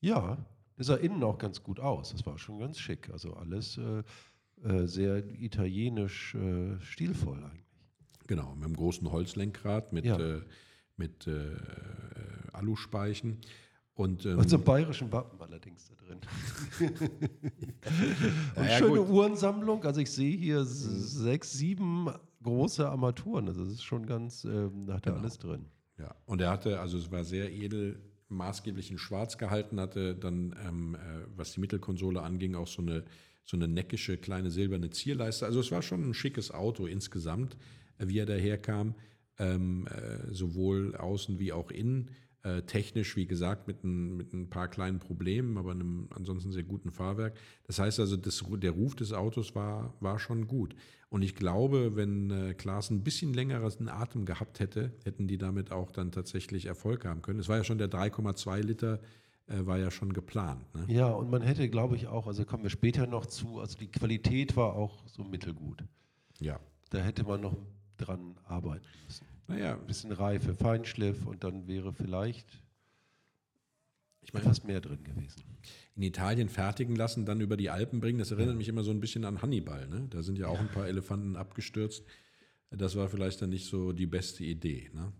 Ja, 0.00 0.38
das 0.76 0.88
sah 0.88 0.96
innen 0.96 1.22
auch 1.22 1.38
ganz 1.38 1.62
gut 1.62 1.78
aus. 1.78 2.10
Das 2.12 2.26
war 2.26 2.38
schon 2.38 2.58
ganz 2.58 2.78
schick. 2.78 3.10
Also 3.10 3.34
alles 3.34 3.78
äh, 3.78 4.02
äh, 4.68 4.86
sehr 4.86 5.24
italienisch 5.40 6.34
äh, 6.34 6.80
stilvoll 6.80 7.38
eigentlich. 7.44 7.62
Genau, 8.26 8.54
mit 8.54 8.64
einem 8.64 8.76
großen 8.76 9.10
Holzlenkrad, 9.10 9.92
mit, 9.92 10.04
Ja. 10.04 10.18
äh, 10.18 10.42
mit 10.96 11.26
äh, 11.26 11.50
Aluspeichen. 12.52 13.38
Und, 13.94 14.24
ähm, 14.24 14.38
Und 14.38 14.48
so 14.48 14.58
bayerischen 14.58 15.12
Wappen 15.12 15.40
allerdings 15.40 15.88
da 15.88 15.94
drin. 16.06 16.18
Und 18.56 18.64
ja, 18.64 18.78
schöne 18.78 18.98
gut. 19.00 19.08
Uhrensammlung. 19.10 19.84
Also 19.84 20.00
ich 20.00 20.10
sehe 20.10 20.36
hier 20.36 20.60
s- 20.60 20.80
sechs, 21.12 21.52
sieben 21.52 22.08
große 22.42 22.88
Armaturen. 22.88 23.48
Also 23.48 23.64
das 23.64 23.74
ist 23.74 23.84
schon 23.84 24.06
ganz, 24.06 24.44
ähm, 24.44 24.86
da 24.86 24.94
hat 24.94 25.06
er 25.06 25.12
Genau. 25.12 25.22
alles 25.22 25.38
drin. 25.38 25.66
ja. 25.98 26.14
Und 26.26 26.40
er 26.40 26.50
hatte, 26.50 26.80
also 26.80 26.98
es 26.98 27.10
war 27.10 27.24
sehr 27.24 27.52
edel, 27.52 28.00
maßgeblich 28.28 28.90
in 28.90 28.98
Schwarz 28.98 29.36
gehalten, 29.38 29.78
hatte 29.78 30.14
dann, 30.14 30.56
ähm, 30.66 30.94
äh, 30.94 30.98
was 31.36 31.52
die 31.52 31.60
Mittelkonsole 31.60 32.22
anging, 32.22 32.54
auch 32.54 32.66
so 32.66 32.80
eine, 32.82 33.04
so 33.44 33.56
eine 33.56 33.68
neckische 33.68 34.16
kleine 34.16 34.50
silberne 34.50 34.88
Zierleiste. 34.90 35.44
Also 35.44 35.60
es 35.60 35.70
war 35.70 35.82
schon 35.82 36.08
ein 36.08 36.14
schickes 36.14 36.50
Auto 36.50 36.86
insgesamt, 36.86 37.56
äh, 37.98 38.08
wie 38.08 38.18
er 38.18 38.26
daherkam, 38.26 38.94
ähm, 39.38 39.86
äh, 39.88 40.32
sowohl 40.32 40.96
außen 40.96 41.38
wie 41.38 41.52
auch 41.52 41.70
innen. 41.70 42.10
Äh, 42.44 42.62
technisch, 42.62 43.14
wie 43.14 43.26
gesagt, 43.26 43.68
mit 43.68 43.84
ein, 43.84 44.16
mit 44.16 44.32
ein 44.32 44.50
paar 44.50 44.66
kleinen 44.66 44.98
Problemen, 44.98 45.56
aber 45.58 45.70
einem 45.70 46.08
ansonsten 46.10 46.50
sehr 46.50 46.64
guten 46.64 46.90
Fahrwerk. 46.90 47.38
Das 47.68 47.78
heißt 47.78 48.00
also, 48.00 48.16
das, 48.16 48.42
der 48.56 48.72
Ruf 48.72 48.96
des 48.96 49.12
Autos 49.12 49.54
war, 49.54 49.94
war 50.00 50.18
schon 50.18 50.48
gut. 50.48 50.74
Und 51.08 51.22
ich 51.22 51.36
glaube, 51.36 51.94
wenn 51.94 52.30
äh, 52.30 52.54
Klaas 52.54 52.90
ein 52.90 53.04
bisschen 53.04 53.32
längeren 53.32 53.88
Atem 53.88 54.24
gehabt 54.24 54.58
hätte, 54.58 54.92
hätten 55.04 55.28
die 55.28 55.38
damit 55.38 55.70
auch 55.70 55.92
dann 55.92 56.10
tatsächlich 56.10 56.66
Erfolg 56.66 57.04
haben 57.04 57.22
können. 57.22 57.38
Es 57.38 57.48
war 57.48 57.58
ja 57.58 57.64
schon 57.64 57.78
der 57.78 57.88
3,2 57.88 58.60
Liter, 58.60 58.98
äh, 59.46 59.64
war 59.64 59.78
ja 59.78 59.92
schon 59.92 60.12
geplant. 60.12 60.64
Ne? 60.74 60.86
Ja, 60.88 61.10
und 61.10 61.30
man 61.30 61.42
hätte, 61.42 61.68
glaube 61.68 61.94
ich, 61.94 62.08
auch, 62.08 62.26
also 62.26 62.44
kommen 62.44 62.64
wir 62.64 62.70
später 62.70 63.06
noch 63.06 63.26
zu, 63.26 63.60
also 63.60 63.78
die 63.78 63.90
Qualität 63.90 64.56
war 64.56 64.74
auch 64.74 65.06
so 65.06 65.22
mittelgut. 65.22 65.84
Ja. 66.40 66.58
Da 66.90 66.98
hätte 66.98 67.22
man 67.22 67.40
noch 67.40 67.56
dran 67.98 68.34
arbeiten 68.44 68.86
müssen. 69.04 69.26
Naja, 69.52 69.74
Ein 69.74 69.86
bisschen 69.86 70.12
Reife, 70.12 70.54
Feinschliff 70.54 71.26
und 71.26 71.44
dann 71.44 71.66
wäre 71.66 71.92
vielleicht 71.92 72.46
Ich 74.22 74.32
meine, 74.32 74.44
etwas 74.46 74.64
mehr 74.64 74.80
drin 74.80 75.02
gewesen. 75.04 75.42
in 75.96 76.02
Italien 76.02 76.48
fertigen 76.48 76.96
lassen, 76.96 77.26
dann 77.26 77.40
über 77.40 77.56
die 77.56 77.70
Alpen 77.70 78.00
bringen, 78.00 78.18
das 78.18 78.30
erinnert 78.30 78.56
mich 78.56 78.68
immer 78.68 78.82
so 78.84 78.90
ein 78.90 79.00
bisschen 79.00 79.24
an 79.24 79.42
Hannibal. 79.42 79.88
Ne? 79.88 80.06
Da 80.10 80.22
sind 80.22 80.38
ja 80.38 80.46
auch 80.48 80.58
ein 80.58 80.68
paar 80.68 80.86
Elefanten 80.86 81.36
abgestürzt. 81.36 82.04
Das 82.70 82.96
war 82.96 83.08
vielleicht 83.08 83.42
dann 83.42 83.50
nicht 83.50 83.66
so 83.66 83.92
die 83.92 84.06
beste 84.06 84.44
Idee. 84.44 84.90
Ne? 84.94 85.12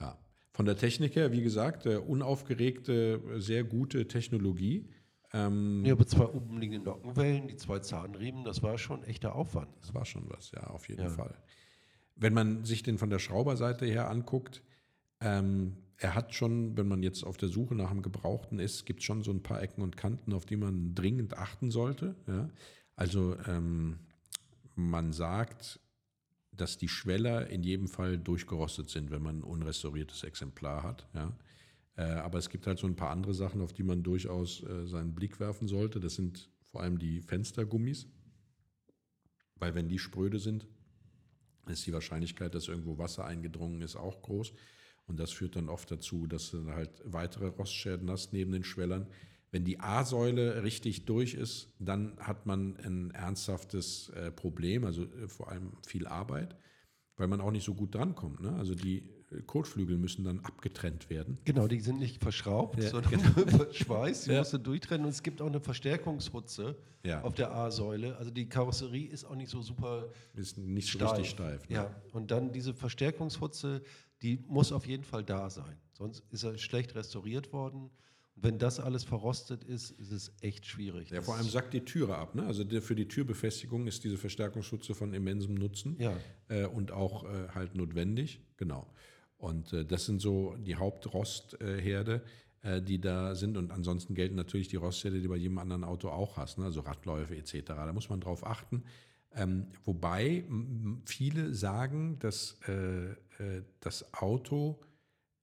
Ja. 0.00 0.18
Von 0.52 0.66
der 0.66 0.76
Technik 0.76 1.14
her, 1.14 1.30
wie 1.32 1.42
gesagt, 1.42 1.86
äh, 1.86 1.96
unaufgeregte, 1.98 3.20
sehr 3.40 3.62
gute 3.62 4.08
Technologie. 4.08 4.88
Ähm, 5.32 5.84
Ja, 5.84 5.92
aber 5.92 6.06
zwei 6.06 6.24
umliegende 6.24 6.84
Nockenwellen, 6.84 7.46
die 7.46 7.56
zwei 7.56 7.78
Zahnriemen, 7.78 8.42
das 8.44 8.62
war 8.62 8.78
schon 8.78 9.04
echter 9.04 9.34
Aufwand. 9.36 9.68
Das 9.82 9.94
war 9.94 10.04
schon 10.04 10.28
was, 10.28 10.50
ja, 10.52 10.64
auf 10.68 10.88
jeden 10.88 11.02
Ja. 11.02 11.10
Fall. 11.10 11.36
Wenn 12.16 12.34
man 12.34 12.64
sich 12.64 12.82
den 12.82 12.98
von 12.98 13.10
der 13.10 13.18
Schrauberseite 13.18 13.86
her 13.86 14.10
anguckt, 14.10 14.62
ähm, 15.20 15.76
er 15.98 16.14
hat 16.14 16.34
schon, 16.34 16.76
wenn 16.76 16.88
man 16.88 17.02
jetzt 17.02 17.24
auf 17.24 17.36
der 17.36 17.48
Suche 17.48 17.74
nach 17.74 17.90
einem 17.90 18.02
Gebrauchten 18.02 18.58
ist, 18.58 18.84
gibt 18.84 19.00
es 19.00 19.06
schon 19.06 19.22
so 19.22 19.30
ein 19.30 19.42
paar 19.42 19.62
Ecken 19.62 19.82
und 19.82 19.96
Kanten, 19.96 20.32
auf 20.32 20.44
die 20.44 20.56
man 20.56 20.94
dringend 20.94 21.38
achten 21.38 21.70
sollte. 21.70 22.14
Ja? 22.26 22.50
Also 22.96 23.36
ähm, 23.46 23.98
man 24.74 25.12
sagt, 25.12 25.80
dass 26.52 26.78
die 26.78 26.88
Schweller 26.88 27.48
in 27.48 27.62
jedem 27.62 27.88
Fall 27.88 28.18
durchgerostet 28.18 28.90
sind, 28.90 29.10
wenn 29.10 29.22
man 29.22 29.38
ein 29.38 29.44
unrestauriertes 29.44 30.22
Exemplar 30.24 30.82
hat. 30.82 31.06
Ja? 31.14 31.32
Äh, 31.96 32.02
aber 32.02 32.38
es 32.38 32.50
gibt 32.50 32.66
halt 32.66 32.78
so 32.78 32.86
ein 32.86 32.96
paar 32.96 33.10
andere 33.10 33.34
Sachen, 33.34 33.60
auf 33.60 33.72
die 33.72 33.82
man 33.82 34.02
durchaus 34.02 34.62
äh, 34.62 34.86
seinen 34.86 35.14
Blick 35.14 35.40
werfen 35.40 35.66
sollte. 35.66 35.98
Das 35.98 36.14
sind 36.14 36.50
vor 36.64 36.82
allem 36.82 36.98
die 36.98 37.22
Fenstergummis. 37.22 38.06
Weil 39.58 39.74
wenn 39.74 39.88
die 39.88 39.98
spröde 39.98 40.38
sind, 40.38 40.66
ist 41.66 41.86
die 41.86 41.92
Wahrscheinlichkeit, 41.92 42.54
dass 42.54 42.68
irgendwo 42.68 42.98
Wasser 42.98 43.24
eingedrungen 43.24 43.82
ist, 43.82 43.96
auch 43.96 44.22
groß. 44.22 44.52
Und 45.06 45.20
das 45.20 45.32
führt 45.32 45.56
dann 45.56 45.68
oft 45.68 45.90
dazu, 45.90 46.26
dass 46.26 46.50
du 46.50 46.66
halt 46.72 46.90
weitere 47.04 47.46
Rostschäden 47.46 48.10
hast 48.10 48.32
neben 48.32 48.52
den 48.52 48.64
Schwellern. 48.64 49.06
Wenn 49.52 49.64
die 49.64 49.78
A-Säule 49.80 50.64
richtig 50.64 51.04
durch 51.04 51.34
ist, 51.34 51.72
dann 51.78 52.18
hat 52.18 52.46
man 52.46 52.76
ein 52.78 53.10
ernsthaftes 53.12 54.08
äh, 54.10 54.30
Problem, 54.32 54.84
also 54.84 55.04
äh, 55.04 55.28
vor 55.28 55.50
allem 55.50 55.72
viel 55.86 56.06
Arbeit, 56.06 56.56
weil 57.16 57.28
man 57.28 57.40
auch 57.40 57.52
nicht 57.52 57.64
so 57.64 57.74
gut 57.74 57.94
drankommt. 57.94 58.40
Ne? 58.40 58.52
Also 58.54 58.74
die 58.74 59.08
Kotflügel 59.46 59.96
müssen 59.98 60.24
dann 60.24 60.38
abgetrennt 60.40 61.10
werden. 61.10 61.38
Genau, 61.44 61.66
die 61.66 61.80
sind 61.80 61.98
nicht 61.98 62.22
verschraubt, 62.22 62.80
Ja, 62.82 62.90
sondern 62.90 63.18
verschweißt. 63.48 64.26
Die 64.26 64.30
Ja. 64.30 64.38
musst 64.38 64.52
du 64.52 64.58
durchtrennen. 64.58 65.04
Und 65.04 65.10
es 65.10 65.22
gibt 65.22 65.42
auch 65.42 65.46
eine 65.48 65.60
Verstärkungshutze 65.60 66.76
Ja. 67.04 67.22
auf 67.22 67.34
der 67.34 67.52
A-Säule. 67.52 68.16
Also 68.16 68.30
die 68.30 68.48
Karosserie 68.48 69.08
ist 69.08 69.24
auch 69.24 69.34
nicht 69.34 69.50
so 69.50 69.62
super 69.62 70.08
Ist 70.34 70.58
nicht 70.58 70.88
steif. 70.90 71.12
richtig 71.12 71.30
steif. 71.30 71.68
Ne? 71.68 71.74
Ja, 71.76 72.02
und 72.12 72.30
dann 72.30 72.52
diese 72.52 72.72
Verstärkungshutze, 72.74 73.82
die 74.22 74.44
muss 74.46 74.72
auf 74.72 74.86
jeden 74.86 75.04
Fall 75.04 75.24
da 75.24 75.50
sein. 75.50 75.76
Sonst 75.92 76.22
ist 76.30 76.44
er 76.44 76.56
schlecht 76.58 76.94
restauriert 76.94 77.52
worden. 77.52 77.90
Und 78.36 78.42
wenn 78.44 78.58
das 78.58 78.78
alles 78.80 79.02
verrostet 79.02 79.64
ist, 79.64 79.90
ist 79.92 80.12
es 80.12 80.30
echt 80.42 80.66
schwierig. 80.66 81.10
Ja, 81.10 81.22
vor 81.22 81.36
allem 81.36 81.48
sackt 81.48 81.72
die 81.72 81.80
Türe 81.84 82.16
ab. 82.16 82.34
Ne? 82.34 82.46
Also 82.46 82.64
der, 82.64 82.82
für 82.82 82.94
die 82.94 83.08
Türbefestigung 83.08 83.86
ist 83.86 84.04
diese 84.04 84.18
Verstärkungsschutze 84.18 84.94
von 84.94 85.14
immensem 85.14 85.54
Nutzen 85.54 85.96
Ja. 85.98 86.16
äh, 86.48 86.66
und 86.66 86.92
auch 86.92 87.24
äh, 87.24 87.48
halt 87.54 87.74
notwendig. 87.74 88.40
Genau. 88.58 88.86
Und 89.38 89.72
äh, 89.72 89.84
das 89.84 90.06
sind 90.06 90.20
so 90.20 90.56
die 90.56 90.76
Hauptrostherde, 90.76 92.22
äh, 92.62 92.82
die 92.82 93.00
da 93.00 93.34
sind. 93.34 93.56
Und 93.56 93.70
ansonsten 93.70 94.14
gelten 94.14 94.36
natürlich 94.36 94.68
die 94.68 94.76
Rostherde, 94.76 95.20
die 95.20 95.28
bei 95.28 95.36
jedem 95.36 95.58
anderen 95.58 95.84
Auto 95.84 96.08
auch 96.08 96.36
hast. 96.36 96.58
Ne? 96.58 96.64
Also 96.64 96.80
Radläufe 96.80 97.36
etc. 97.36 97.62
Da 97.66 97.92
muss 97.92 98.08
man 98.08 98.20
drauf 98.20 98.46
achten. 98.46 98.84
Ähm, 99.34 99.66
wobei 99.84 100.44
viele 101.04 101.52
sagen, 101.52 102.18
dass 102.20 102.58
äh, 102.66 103.10
äh, 103.10 103.62
das 103.80 104.14
Auto 104.14 104.80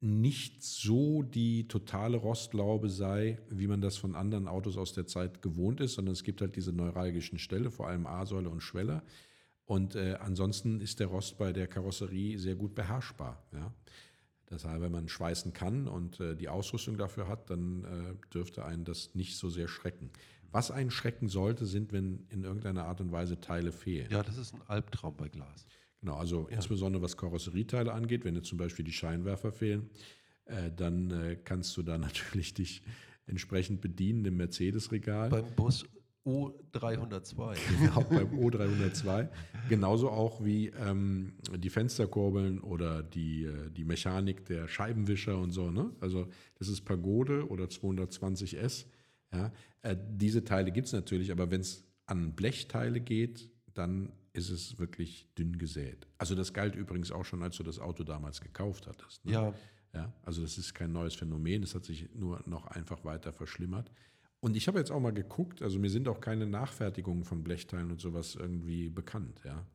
nicht 0.01 0.63
so 0.63 1.21
die 1.21 1.67
totale 1.67 2.17
Rostlaube 2.17 2.89
sei, 2.89 3.39
wie 3.49 3.67
man 3.67 3.79
das 3.79 3.95
von 3.95 4.15
anderen 4.15 4.49
Autos 4.49 4.77
aus 4.77 4.93
der 4.93 5.05
Zeit 5.05 5.41
gewohnt 5.41 5.79
ist, 5.79 5.93
sondern 5.93 6.11
es 6.13 6.23
gibt 6.23 6.41
halt 6.41 6.57
diese 6.57 6.73
neuralgischen 6.73 7.39
Stelle, 7.39 7.71
vor 7.71 7.87
allem 7.87 8.05
A-Säule 8.05 8.49
und 8.49 8.61
Schweller. 8.61 9.03
Und 9.65 9.95
äh, 9.95 10.15
ansonsten 10.19 10.81
ist 10.81 10.99
der 10.99 11.07
Rost 11.07 11.37
bei 11.37 11.53
der 11.53 11.67
Karosserie 11.67 12.37
sehr 12.37 12.55
gut 12.55 12.75
beherrschbar. 12.75 13.43
Ja? 13.53 13.73
Das 14.47 14.65
heißt, 14.65 14.81
wenn 14.81 14.91
man 14.91 15.07
schweißen 15.07 15.53
kann 15.53 15.87
und 15.87 16.19
äh, 16.19 16.35
die 16.35 16.49
Ausrüstung 16.49 16.97
dafür 16.97 17.27
hat, 17.27 17.49
dann 17.49 17.83
äh, 17.83 18.33
dürfte 18.33 18.65
einen 18.65 18.83
das 18.83 19.15
nicht 19.15 19.37
so 19.37 19.49
sehr 19.49 19.67
schrecken. 19.67 20.11
Was 20.51 20.69
einen 20.69 20.91
schrecken 20.91 21.29
sollte, 21.29 21.65
sind, 21.65 21.93
wenn 21.93 22.27
in 22.29 22.43
irgendeiner 22.43 22.85
Art 22.85 23.01
und 23.01 23.11
Weise 23.11 23.39
Teile 23.39 23.71
fehlen. 23.71 24.11
ja, 24.11 24.21
das 24.21 24.37
ist 24.37 24.53
ein 24.53 24.61
Albtraum 24.67 25.15
bei 25.17 25.29
Glas. 25.29 25.65
Genau, 26.01 26.17
also 26.17 26.47
insbesondere 26.47 27.01
was 27.01 27.15
Karosserieteile 27.17 27.91
angeht, 27.91 28.25
wenn 28.25 28.35
dir 28.35 28.43
zum 28.43 28.57
Beispiel 28.57 28.83
die 28.83 28.91
Scheinwerfer 28.91 29.51
fehlen, 29.51 29.89
äh, 30.45 30.69
dann 30.75 31.09
äh, 31.09 31.37
kannst 31.43 31.75
du 31.77 31.81
da 31.81 31.97
natürlich 31.97 32.53
dich 32.53 32.83
entsprechend 33.25 33.81
bedienen 33.81 34.25
im 34.25 34.37
Mercedes-Regal. 34.37 35.29
Beim 35.29 35.55
Bus 35.55 35.85
O302. 36.25 37.57
auch 37.95 38.03
beim 38.05 38.39
O302. 38.39 39.29
Genauso 39.69 40.09
auch 40.09 40.43
wie 40.43 40.67
ähm, 40.69 41.33
die 41.57 41.69
Fensterkurbeln 41.69 42.59
oder 42.59 43.03
die, 43.03 43.45
äh, 43.45 43.69
die 43.69 43.83
Mechanik 43.83 44.45
der 44.45 44.67
Scheibenwischer 44.67 45.37
und 45.37 45.51
so. 45.51 45.69
Ne? 45.69 45.91
Also 45.99 46.27
das 46.59 46.69
ist 46.69 46.81
Pagode 46.81 47.49
oder 47.49 47.65
220S. 47.65 48.85
Ja? 49.33 49.51
Äh, 49.81 49.97
diese 50.11 50.43
Teile 50.43 50.71
gibt 50.71 50.87
es 50.87 50.93
natürlich, 50.93 51.31
aber 51.31 51.51
wenn 51.51 51.61
es 51.61 51.85
an 52.05 52.33
Blechteile 52.33 53.01
geht, 53.01 53.49
dann 53.73 54.13
ist 54.33 54.49
es 54.49 54.79
wirklich 54.79 55.27
dünn 55.37 55.57
gesät. 55.57 56.07
Also 56.17 56.35
das 56.35 56.53
galt 56.53 56.75
übrigens 56.75 57.11
auch 57.11 57.25
schon, 57.25 57.43
als 57.43 57.57
du 57.57 57.63
das 57.63 57.79
Auto 57.79 58.03
damals 58.03 58.41
gekauft 58.41 58.87
hattest. 58.87 59.25
Ne? 59.25 59.33
ja, 59.33 59.53
Ja, 59.93 60.11
also 60.23 60.41
das 60.41 60.57
ist 60.57 60.73
kein 60.73 60.91
neues 60.91 61.13
Phänomen, 61.13 61.63
es 61.63 61.75
hat 61.75 61.85
sich 61.85 62.09
nur 62.15 62.41
noch 62.45 62.65
einfach 62.65 63.05
weiter 63.05 63.31
verschlimmert. 63.31 63.91
Und 64.43 64.57
ich 64.57 64.67
habe 64.67 64.77
jetzt 64.77 64.91
auch 64.91 64.99
mal 64.99 65.13
geguckt, 65.13 65.61
also 65.61 65.79
mir 65.79 65.89
sind 65.89 66.05
auch 66.09 66.19
keine 66.19 66.45
Nachfertigungen 66.45 67.23
von 67.23 67.45
Blechteilen 67.45 67.91
und 67.91 68.01
sowas 68.01 68.35
irgendwie 68.35 68.89
bekannt, 68.89 69.39
ja. 69.45 69.65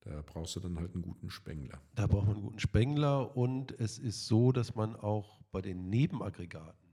Da 0.00 0.22
brauchst 0.26 0.56
du 0.56 0.60
dann 0.60 0.76
halt 0.76 0.92
einen 0.94 1.02
guten 1.02 1.30
Spengler. 1.30 1.80
da 1.94 2.08
braucht 2.08 2.26
man 2.26 2.34
einen 2.34 2.44
guten 2.44 2.58
Spengler 2.58 3.36
und 3.36 3.78
es 3.78 3.98
ist 4.00 4.26
so, 4.26 4.50
dass 4.50 4.74
man 4.74 4.96
auch 4.96 5.40
bei 5.52 5.62
den 5.62 5.88
Nebenaggregaten 5.88 6.88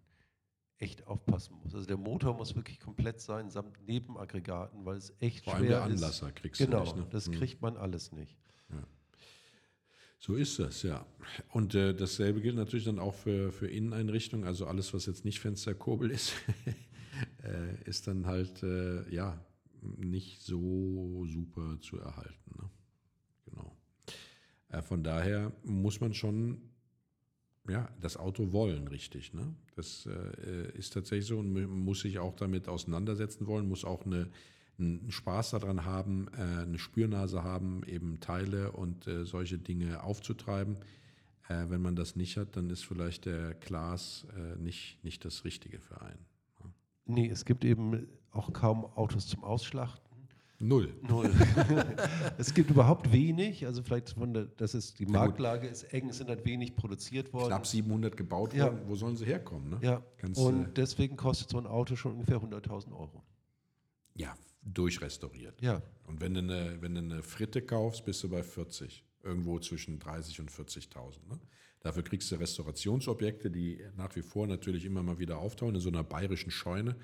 echt 0.78 1.08
aufpassen 1.08 1.56
muss. 1.64 1.74
Also 1.74 1.88
der 1.88 1.98
Motor 1.98 2.36
muss 2.36 2.56
wirklich 2.56 2.80
komplett 2.80 3.20
sein, 3.22 3.50
samt 3.50 3.82
Nebenaggregaten, 3.88 4.86
weil 4.86 4.98
es 4.98 5.14
echt 5.20 5.46
Vor 5.46 5.56
allem 5.56 5.66
schwer 5.66 5.80
der 5.86 5.88
ist. 5.96 6.04
Anlasser 6.04 6.32
kriegst 6.32 6.60
Genau, 6.62 6.82
du 6.84 6.86
nicht. 6.86 6.96
Ne? 6.98 7.08
das 7.10 7.26
Hm. 7.26 7.34
kriegt 7.34 7.60
man 7.62 7.76
alles 7.76 8.12
nicht. 8.12 8.38
So 10.26 10.36
ist 10.36 10.58
das, 10.58 10.84
ja. 10.84 11.06
Und 11.50 11.76
äh, 11.76 11.94
dasselbe 11.94 12.40
gilt 12.40 12.56
natürlich 12.56 12.86
dann 12.86 12.98
auch 12.98 13.14
für, 13.14 13.52
für 13.52 13.68
Inneneinrichtungen. 13.68 14.48
Also 14.48 14.66
alles, 14.66 14.94
was 14.94 15.06
jetzt 15.06 15.26
nicht 15.26 15.42
Fensterkurbel 15.42 16.10
ist, 16.10 16.32
äh, 17.44 17.84
ist 17.84 18.08
dann 18.08 18.26
halt, 18.26 18.64
äh, 18.64 19.14
ja, 19.14 19.46
nicht 19.98 20.42
so 20.42 21.26
super 21.26 21.78
zu 21.82 22.00
erhalten. 22.00 22.56
Ne? 22.58 22.70
Genau. 23.48 23.76
Äh, 24.70 24.82
von 24.82 25.04
daher 25.04 25.52
muss 25.66 26.00
man 26.00 26.14
schon, 26.14 26.70
ja, 27.68 27.90
das 28.00 28.16
Auto 28.16 28.54
wollen, 28.54 28.88
richtig. 28.88 29.34
Ne? 29.34 29.54
Das 29.76 30.06
äh, 30.06 30.72
ist 30.78 30.94
tatsächlich 30.94 31.28
so 31.28 31.40
und 31.40 31.52
muss 31.52 32.00
sich 32.00 32.20
auch 32.20 32.38
damit 32.38 32.70
auseinandersetzen 32.70 33.46
wollen, 33.46 33.68
muss 33.68 33.84
auch 33.84 34.06
eine 34.06 34.30
einen 34.80 35.12
Spaß 35.12 35.52
daran 35.52 35.86
haben, 35.86 36.28
äh, 36.38 36.64
eine 36.64 36.80
Spürnase 36.80 37.44
haben, 37.44 37.84
eben 37.86 38.20
Teile 38.20 38.72
und 38.72 39.08
äh, 39.08 39.26
solche 39.26 39.58
Dinge 39.58 40.04
aufzutreiben. 40.04 40.78
Äh, 41.50 41.66
wenn 41.70 41.82
man 41.82 41.96
das 41.96 42.16
nicht 42.16 42.38
hat, 42.38 42.56
dann 42.56 42.70
ist 42.70 42.84
vielleicht 42.86 43.26
der 43.26 43.54
Glas 43.56 44.26
äh, 44.36 44.56
nicht, 44.60 45.04
nicht 45.04 45.24
das 45.26 45.44
Richtige 45.46 45.80
für 45.80 46.02
einen. 46.02 46.26
Nee, 47.06 47.28
es 47.30 47.46
gibt 47.46 47.66
eben 47.66 48.08
auch 48.32 48.52
kaum 48.54 48.86
Autos 48.86 49.28
zum 49.28 49.44
Ausschlachten. 49.44 50.02
Null. 50.60 50.94
Null. 51.02 51.30
es 52.38 52.54
gibt 52.54 52.70
überhaupt 52.70 53.12
wenig, 53.12 53.66
also 53.66 53.84
vielleicht 53.84 54.12
von 54.12 54.34
der, 54.34 54.46
das 54.46 54.74
ist 54.74 54.98
die. 55.00 55.06
Marktlage 55.06 55.68
ist 55.68 55.84
eng, 55.94 56.08
es 56.08 56.18
sind 56.20 56.30
halt 56.30 56.46
wenig 56.46 56.78
produziert 56.78 57.34
worden. 57.34 57.50
Knapp 57.50 57.68
700 57.68 58.16
gebaut 58.16 58.54
Ja. 58.54 58.66
worden. 58.68 58.80
Wo 58.88 58.96
sollen 58.96 59.18
sie 59.18 59.26
herkommen? 59.26 59.72
Ne? 59.72 59.80
Ja, 59.82 60.02
Ganz, 60.18 60.38
und 60.38 60.64
äh, 60.64 60.72
deswegen 60.78 61.18
kostet 61.18 61.50
so 61.50 61.58
ein 61.58 61.68
Auto 61.68 61.98
schon 61.98 62.14
ungefähr 62.14 62.38
100.000 62.38 62.94
Euro. 62.94 63.22
ja, 64.16 64.34
durchrestauriert. 64.66 65.62
Ja, 65.62 65.82
Und 66.06 66.22
wenn 66.22 66.34
du, 66.34 66.40
eine, 66.40 66.82
wenn 66.82 66.96
du 66.96 67.02
eine 67.02 67.24
Fritte 67.24 67.62
kaufst, 67.62 68.06
bist 68.06 68.24
du 68.24 68.30
bei 68.30 68.44
40. 68.44 69.04
Irgendwo 69.24 69.60
zwischen 69.60 70.00
30 70.00 70.42
und 70.42 70.52
40.000. 70.52 71.30
Ne? 71.30 71.40
Dafür 71.80 72.04
kriegst 72.04 72.32
du 72.32 72.36
Restaurationsobjekte, 72.36 73.50
die 73.50 73.82
nach 73.96 74.16
wie 74.16 74.22
vor 74.22 74.48
natürlich 74.48 74.86
immer 74.86 75.04
mal 75.04 75.20
wieder 75.20 75.38
auftauchen, 75.38 75.76
in 75.76 75.82
so 75.82 75.90
einer 75.90 76.04
bayerischen 76.04 76.52
Scheune. 76.52 76.96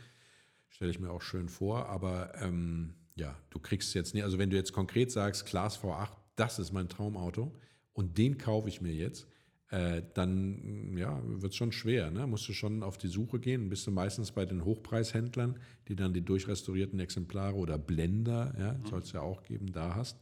Stelle 0.69 0.91
ich 0.91 0.99
mir 0.99 1.11
auch 1.11 1.21
schön 1.21 1.49
vor. 1.49 1.87
Aber 1.87 2.33
ähm, 2.41 2.95
ja, 3.15 3.37
du 3.49 3.59
kriegst 3.59 3.93
jetzt 3.93 4.13
nicht, 4.13 4.23
also 4.23 4.37
wenn 4.37 4.49
du 4.49 4.55
jetzt 4.55 4.73
konkret 4.73 5.11
sagst, 5.11 5.45
Class 5.45 5.79
V8, 5.79 6.11
das 6.35 6.59
ist 6.59 6.71
mein 6.71 6.87
Traumauto 6.89 7.53
und 7.93 8.17
den 8.17 8.37
kaufe 8.37 8.69
ich 8.69 8.81
mir 8.81 8.93
jetzt, 8.93 9.27
äh, 9.69 10.01
dann 10.13 10.97
ja, 10.97 11.21
wird 11.23 11.51
es 11.51 11.55
schon 11.55 11.71
schwer. 11.71 12.11
Ne? 12.11 12.25
Musst 12.27 12.47
du 12.49 12.53
schon 12.53 12.83
auf 12.83 12.97
die 12.97 13.07
Suche 13.07 13.39
gehen. 13.39 13.69
Bist 13.69 13.85
du 13.87 13.91
meistens 13.91 14.31
bei 14.31 14.45
den 14.45 14.65
Hochpreishändlern, 14.65 15.59
die 15.87 15.95
dann 15.95 16.13
die 16.13 16.23
durchrestaurierten 16.25 16.99
Exemplare 16.99 17.55
oder 17.55 17.77
Blender, 17.77 18.53
ja, 18.57 18.79
soll 18.89 19.01
es 19.01 19.11
ja 19.11 19.21
auch 19.21 19.43
geben, 19.43 19.71
da 19.71 19.95
hast. 19.95 20.19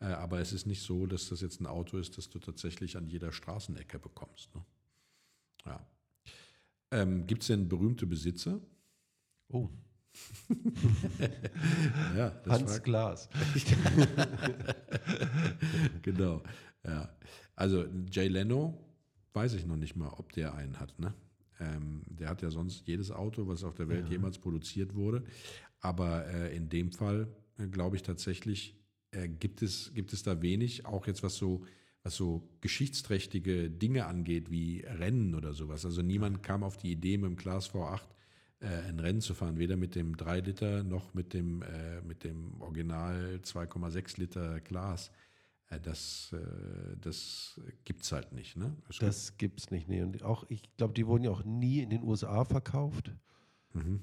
Äh, 0.00 0.06
aber 0.06 0.40
es 0.40 0.52
ist 0.52 0.66
nicht 0.66 0.82
so, 0.82 1.06
dass 1.06 1.28
das 1.28 1.40
jetzt 1.40 1.60
ein 1.60 1.66
Auto 1.66 1.98
ist, 1.98 2.16
das 2.18 2.28
du 2.30 2.38
tatsächlich 2.38 2.96
an 2.96 3.06
jeder 3.06 3.32
Straßenecke 3.32 3.98
bekommst. 3.98 4.54
Ne? 4.54 4.64
Ja. 5.66 5.86
Ähm, 6.90 7.26
Gibt 7.26 7.42
es 7.42 7.48
denn 7.48 7.68
berühmte 7.68 8.06
Besitzer? 8.06 8.60
Oh, 9.48 9.68
Ja, 12.16 12.30
das 12.30 12.52
Hans 12.52 12.72
fragt- 12.72 12.84
Glas. 12.84 13.28
genau. 16.02 16.42
Ja. 16.84 17.08
Also 17.54 17.86
Jay 18.10 18.28
Leno, 18.28 18.85
weiß 19.36 19.52
ich 19.54 19.66
noch 19.66 19.76
nicht 19.76 19.94
mal, 19.94 20.08
ob 20.08 20.32
der 20.32 20.54
einen 20.54 20.80
hat. 20.80 20.98
Ne? 20.98 21.14
Ähm, 21.60 22.02
der 22.08 22.30
hat 22.30 22.42
ja 22.42 22.50
sonst 22.50 22.88
jedes 22.88 23.10
Auto, 23.10 23.46
was 23.46 23.62
auf 23.62 23.74
der 23.74 23.88
Welt 23.88 24.08
jemals 24.08 24.38
produziert 24.38 24.94
wurde. 24.94 25.22
Aber 25.80 26.26
äh, 26.26 26.56
in 26.56 26.68
dem 26.68 26.90
Fall 26.90 27.28
äh, 27.58 27.68
glaube 27.68 27.96
ich 27.96 28.02
tatsächlich, 28.02 28.74
äh, 29.12 29.28
gibt, 29.28 29.62
es, 29.62 29.92
gibt 29.94 30.12
es 30.12 30.22
da 30.22 30.42
wenig, 30.42 30.86
auch 30.86 31.06
jetzt 31.06 31.22
was 31.22 31.36
so, 31.36 31.64
was 32.02 32.16
so 32.16 32.48
geschichtsträchtige 32.62 33.70
Dinge 33.70 34.06
angeht, 34.06 34.50
wie 34.50 34.80
Rennen 34.80 35.34
oder 35.34 35.52
sowas. 35.52 35.84
Also 35.84 36.02
niemand 36.02 36.42
kam 36.42 36.62
auf 36.64 36.78
die 36.78 36.92
Idee, 36.92 37.18
mit 37.18 37.30
dem 37.30 37.36
Class 37.36 37.70
V8 37.70 38.00
äh, 38.60 38.88
ein 38.88 38.98
Rennen 39.00 39.20
zu 39.20 39.34
fahren, 39.34 39.58
weder 39.58 39.76
mit 39.76 39.94
dem 39.94 40.16
3 40.16 40.40
Liter 40.40 40.82
noch 40.82 41.14
mit 41.14 41.34
dem, 41.34 41.62
äh, 41.62 42.00
mit 42.02 42.24
dem 42.24 42.60
Original 42.60 43.38
2,6 43.42 44.18
Liter 44.18 44.60
Glas. 44.60 45.10
Äh, 45.68 45.80
das 45.80 46.32
äh, 46.32 46.96
das 47.00 47.60
gibt 47.84 48.02
es 48.02 48.12
halt 48.12 48.32
nicht. 48.32 48.56
Ne? 48.56 48.76
Es 48.88 48.98
Das 48.98 49.36
gibt's 49.36 49.70
nicht. 49.70 49.88
Nee. 49.88 50.02
Und 50.02 50.22
auch, 50.22 50.44
ich 50.48 50.62
glaube, 50.76 50.94
die 50.94 51.06
wurden 51.06 51.24
ja 51.24 51.30
auch 51.30 51.44
nie 51.44 51.80
in 51.80 51.90
den 51.90 52.02
USA 52.02 52.44
verkauft. 52.44 53.12
Mhm. 53.72 54.00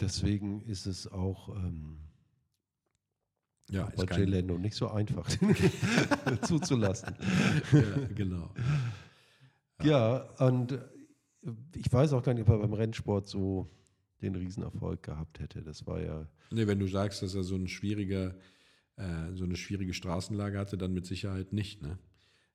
Deswegen 0.00 0.60
ist 0.62 0.86
es 0.86 1.06
auch 1.06 1.48
ähm, 1.56 1.98
ja, 3.70 3.90
bei 3.96 4.04
Jay 4.04 4.24
Leno 4.24 4.58
nicht 4.58 4.74
so 4.74 4.88
einfach 4.88 5.28
zuzulassen. 6.42 7.14
ja, 7.72 8.06
genau. 8.14 8.52
Ja, 9.82 10.18
und 10.38 10.72
äh, 10.72 10.78
ich 11.74 11.92
weiß 11.92 12.12
auch 12.12 12.22
gar 12.22 12.32
nicht, 12.32 12.42
ob 12.42 12.48
er 12.48 12.58
beim 12.58 12.72
Rennsport 12.72 13.28
so 13.28 13.68
den 14.22 14.36
Riesenerfolg 14.36 15.02
gehabt 15.02 15.40
hätte. 15.40 15.62
Das 15.62 15.84
war 15.84 16.00
ja, 16.00 16.26
Nee, 16.50 16.66
wenn 16.68 16.78
du 16.78 16.86
sagst, 16.86 17.22
dass 17.22 17.34
er 17.34 17.42
so 17.42 17.56
ein 17.56 17.66
schwieriger, 17.66 18.34
äh, 18.96 19.34
so 19.34 19.44
eine 19.44 19.56
schwierige 19.56 19.94
Straßenlage 19.94 20.58
hatte, 20.58 20.78
dann 20.78 20.92
mit 20.92 21.06
Sicherheit 21.06 21.52
nicht. 21.52 21.82
Ne? 21.82 21.98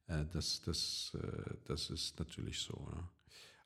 Äh, 0.07 0.25
das, 0.31 0.61
das, 0.61 1.17
äh, 1.21 1.53
das 1.65 1.89
ist 1.89 2.19
natürlich 2.19 2.59
so. 2.59 2.73
Ne? 2.73 3.03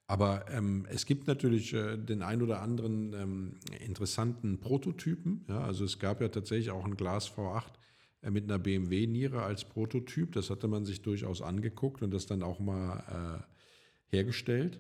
Aber 0.08 0.46
ähm, 0.52 0.86
es 0.90 1.06
gibt 1.06 1.28
natürlich 1.28 1.74
äh, 1.74 1.98
den 1.98 2.22
ein 2.22 2.42
oder 2.42 2.62
anderen 2.62 3.14
ähm, 3.14 3.60
interessanten 3.80 4.60
Prototypen. 4.60 5.46
Ja? 5.48 5.62
Also 5.62 5.86
es 5.86 6.00
gab 6.00 6.22
ja 6.22 6.28
tatsächlich 6.28 6.72
auch 6.72 6.86
ein 6.86 6.98
Glas 6.98 7.32
V8 7.32 7.74
äh, 8.22 8.32
mit 8.32 8.44
einer 8.46 8.60
BMW-Niere 8.60 9.44
als 9.44 9.64
Prototyp. 9.64 10.34
Das 10.34 10.50
hatte 10.50 10.68
man 10.68 10.86
sich 10.86 11.02
durchaus 11.02 11.42
angeguckt 11.42 12.02
und 12.02 12.12
das 12.12 12.26
dann 12.26 12.44
auch 12.44 12.60
mal 12.60 13.44
äh, 14.12 14.16
hergestellt. 14.16 14.80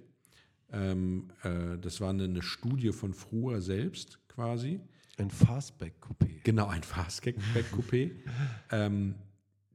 Ähm, 0.71 1.29
äh, 1.43 1.77
das 1.79 2.01
war 2.01 2.09
eine, 2.09 2.25
eine 2.25 2.41
Studie 2.41 2.91
von 2.91 3.13
Fruer 3.13 3.61
selbst 3.61 4.19
quasi. 4.27 4.81
Ein 5.17 5.29
Fastback-Coupé. 5.29 6.41
Genau, 6.43 6.67
ein 6.67 6.83
Fastback-Coupé. 6.83 8.11
ähm, 8.71 9.15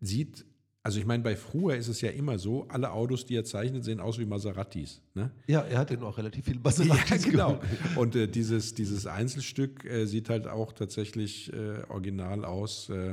sieht, 0.00 0.44
also 0.82 0.98
ich 0.98 1.06
meine, 1.06 1.22
bei 1.22 1.36
Fruer 1.36 1.74
ist 1.76 1.88
es 1.88 2.00
ja 2.00 2.10
immer 2.10 2.38
so, 2.38 2.66
alle 2.68 2.90
Autos, 2.90 3.24
die 3.26 3.36
er 3.36 3.44
zeichnet, 3.44 3.84
sehen 3.84 4.00
aus 4.00 4.18
wie 4.18 4.24
Maseratis. 4.24 5.00
Ne? 5.14 5.30
Ja, 5.46 5.60
er 5.60 5.78
hat 5.78 5.90
ja 5.90 6.00
auch 6.02 6.18
relativ 6.18 6.46
viel 6.46 6.58
Maseratis 6.58 7.22
genau. 7.30 7.54
gemacht. 7.58 7.68
Und 7.96 8.16
äh, 8.16 8.26
dieses, 8.26 8.74
dieses 8.74 9.06
Einzelstück 9.06 9.84
äh, 9.84 10.06
sieht 10.06 10.28
halt 10.28 10.46
auch 10.46 10.72
tatsächlich 10.72 11.52
äh, 11.52 11.82
original 11.88 12.44
aus, 12.44 12.88
äh, 12.88 13.12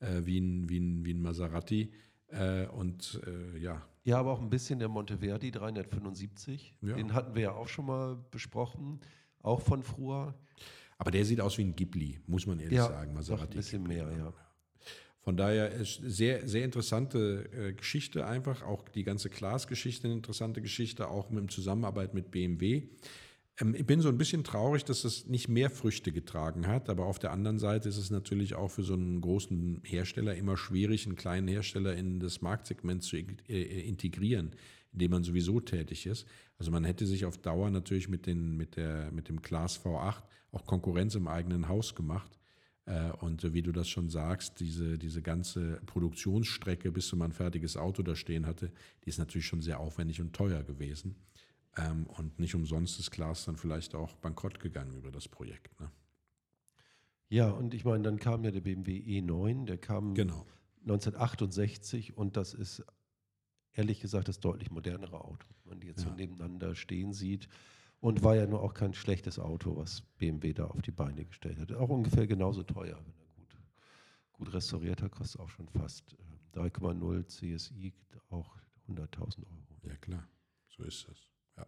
äh, 0.00 0.24
wie, 0.24 0.38
ein, 0.38 0.68
wie, 0.68 0.78
ein, 0.78 1.04
wie 1.04 1.14
ein 1.14 1.22
Maserati. 1.22 1.90
Äh, 2.28 2.66
und 2.66 3.20
äh, 3.26 3.58
ja, 3.58 3.82
Ja, 4.04 4.18
aber 4.20 4.32
auch 4.32 4.40
ein 4.40 4.50
bisschen 4.50 4.78
der 4.78 4.88
Monteverdi 4.88 5.50
375. 5.50 6.74
Ja. 6.82 6.94
Den 6.94 7.14
hatten 7.14 7.34
wir 7.34 7.42
ja 7.42 7.52
auch 7.52 7.68
schon 7.68 7.86
mal 7.86 8.16
besprochen. 8.30 9.00
Auch 9.40 9.60
von 9.60 9.82
Frua. 9.82 10.34
Aber 10.98 11.10
der 11.10 11.24
sieht 11.24 11.40
aus 11.40 11.56
wie 11.58 11.62
ein 11.64 11.74
Ghibli, 11.74 12.20
muss 12.26 12.46
man 12.46 12.58
ehrlich 12.58 12.76
Ja, 12.76 12.88
sagen. 12.88 13.14
Maserati. 13.14 13.52
ein 13.52 13.56
bisschen 13.56 13.84
Ghibli, 13.84 13.96
mehr, 13.96 14.06
ne? 14.06 14.18
ja. 14.18 14.32
Von 15.20 15.36
daher 15.36 15.70
ist 15.72 16.00
sehr, 16.04 16.48
sehr 16.48 16.64
interessante 16.64 17.48
äh, 17.52 17.72
Geschichte 17.74 18.26
einfach, 18.26 18.62
auch 18.62 18.88
die 18.88 19.04
ganze 19.04 19.28
Klaas-Geschichte 19.28 20.06
eine 20.08 20.14
interessante 20.14 20.62
Geschichte, 20.62 21.08
auch 21.08 21.30
mit 21.30 21.50
Zusammenarbeit 21.50 22.14
mit 22.14 22.30
BMW. 22.30 22.88
Ähm, 23.60 23.74
ich 23.74 23.84
bin 23.84 24.00
so 24.00 24.08
ein 24.08 24.16
bisschen 24.18 24.42
traurig, 24.42 24.84
dass 24.84 25.04
es 25.04 25.26
nicht 25.26 25.48
mehr 25.48 25.70
Früchte 25.70 26.12
getragen 26.12 26.66
hat, 26.66 26.88
aber 26.88 27.06
auf 27.06 27.18
der 27.18 27.32
anderen 27.32 27.58
Seite 27.58 27.88
ist 27.88 27.98
es 27.98 28.10
natürlich 28.10 28.54
auch 28.54 28.68
für 28.70 28.84
so 28.84 28.94
einen 28.94 29.20
großen 29.20 29.82
Hersteller 29.84 30.34
immer 30.34 30.56
schwierig, 30.56 31.06
einen 31.06 31.16
kleinen 31.16 31.48
Hersteller 31.48 31.94
in 31.94 32.20
das 32.20 32.40
Marktsegment 32.40 33.02
zu 33.02 33.16
äh, 33.16 33.22
integrieren, 33.86 34.52
in 34.98 35.00
dem 35.00 35.12
man 35.12 35.22
sowieso 35.22 35.60
tätig 35.60 36.06
ist. 36.06 36.26
Also 36.58 36.72
man 36.72 36.82
hätte 36.82 37.06
sich 37.06 37.24
auf 37.24 37.38
Dauer 37.38 37.70
natürlich 37.70 38.08
mit, 38.08 38.26
den, 38.26 38.56
mit, 38.56 38.74
der, 38.74 39.12
mit 39.12 39.28
dem 39.28 39.42
Class 39.42 39.78
V8 39.80 40.24
auch 40.50 40.66
Konkurrenz 40.66 41.14
im 41.14 41.28
eigenen 41.28 41.68
Haus 41.68 41.94
gemacht. 41.94 42.36
Äh, 42.86 43.12
Und 43.20 43.52
wie 43.54 43.62
du 43.62 43.70
das 43.70 43.88
schon 43.88 44.08
sagst, 44.08 44.58
diese, 44.58 44.98
diese 44.98 45.22
ganze 45.22 45.80
Produktionsstrecke, 45.86 46.90
bis 46.90 47.12
man 47.12 47.30
ein 47.30 47.32
fertiges 47.32 47.76
Auto 47.76 48.02
da 48.02 48.16
stehen 48.16 48.44
hatte, 48.44 48.72
die 49.04 49.10
ist 49.10 49.18
natürlich 49.18 49.46
schon 49.46 49.62
sehr 49.62 49.78
aufwendig 49.78 50.20
und 50.20 50.32
teuer 50.34 50.64
gewesen. 50.64 51.14
Ähm, 51.76 52.06
Und 52.06 52.40
nicht 52.40 52.56
umsonst 52.56 52.98
ist 52.98 53.12
Klaas 53.12 53.44
dann 53.44 53.56
vielleicht 53.56 53.94
auch 53.94 54.16
bankrott 54.16 54.58
gegangen 54.58 54.96
über 54.96 55.12
das 55.12 55.28
Projekt. 55.28 55.78
Ne? 55.78 55.92
Ja, 57.28 57.50
und 57.50 57.72
ich 57.72 57.84
meine, 57.84 58.02
dann 58.02 58.18
kam 58.18 58.42
ja 58.42 58.50
der 58.50 58.62
BMW 58.62 58.98
E9, 58.98 59.64
der 59.66 59.78
kam 59.78 60.14
Genau. 60.14 60.44
1968 60.82 62.16
und 62.16 62.36
das 62.36 62.54
ist 62.54 62.84
ehrlich 63.78 64.00
gesagt 64.00 64.28
das 64.28 64.40
deutlich 64.40 64.70
modernere 64.70 65.24
Auto, 65.24 65.46
wenn 65.62 65.70
man 65.70 65.80
die 65.80 65.86
jetzt 65.86 66.00
so 66.00 66.08
Ja. 66.08 66.14
nebeneinander 66.16 66.74
stehen 66.74 67.12
sieht. 67.12 67.48
Und 68.00 68.22
war 68.22 68.36
ja 68.36 68.46
nur 68.46 68.62
auch 68.62 68.74
kein 68.74 68.94
schlechtes 68.94 69.38
Auto, 69.40 69.76
was 69.76 70.02
BMW 70.18 70.52
da 70.52 70.66
auf 70.66 70.82
die 70.82 70.92
Beine 70.92 71.24
gestellt 71.24 71.58
hat. 71.58 71.72
Auch 71.72 71.88
ungefähr 71.88 72.26
genauso 72.28 72.62
teuer, 72.62 72.96
wenn 73.04 73.14
er 73.14 73.26
gut, 73.36 73.56
gut 74.32 74.52
restauriert 74.54 75.02
hat, 75.02 75.10
kostet 75.12 75.40
auch 75.40 75.48
schon 75.48 75.68
fast 75.68 76.16
äh, 76.54 76.58
3,0 76.58 77.26
CSI, 77.26 77.92
auch 78.30 78.54
100.000 78.88 79.38
Euro. 79.38 79.88
Ja, 79.88 79.96
klar. 79.96 80.28
So 80.68 80.84
ist 80.84 81.08
es. 81.08 81.26
Ja. 81.56 81.66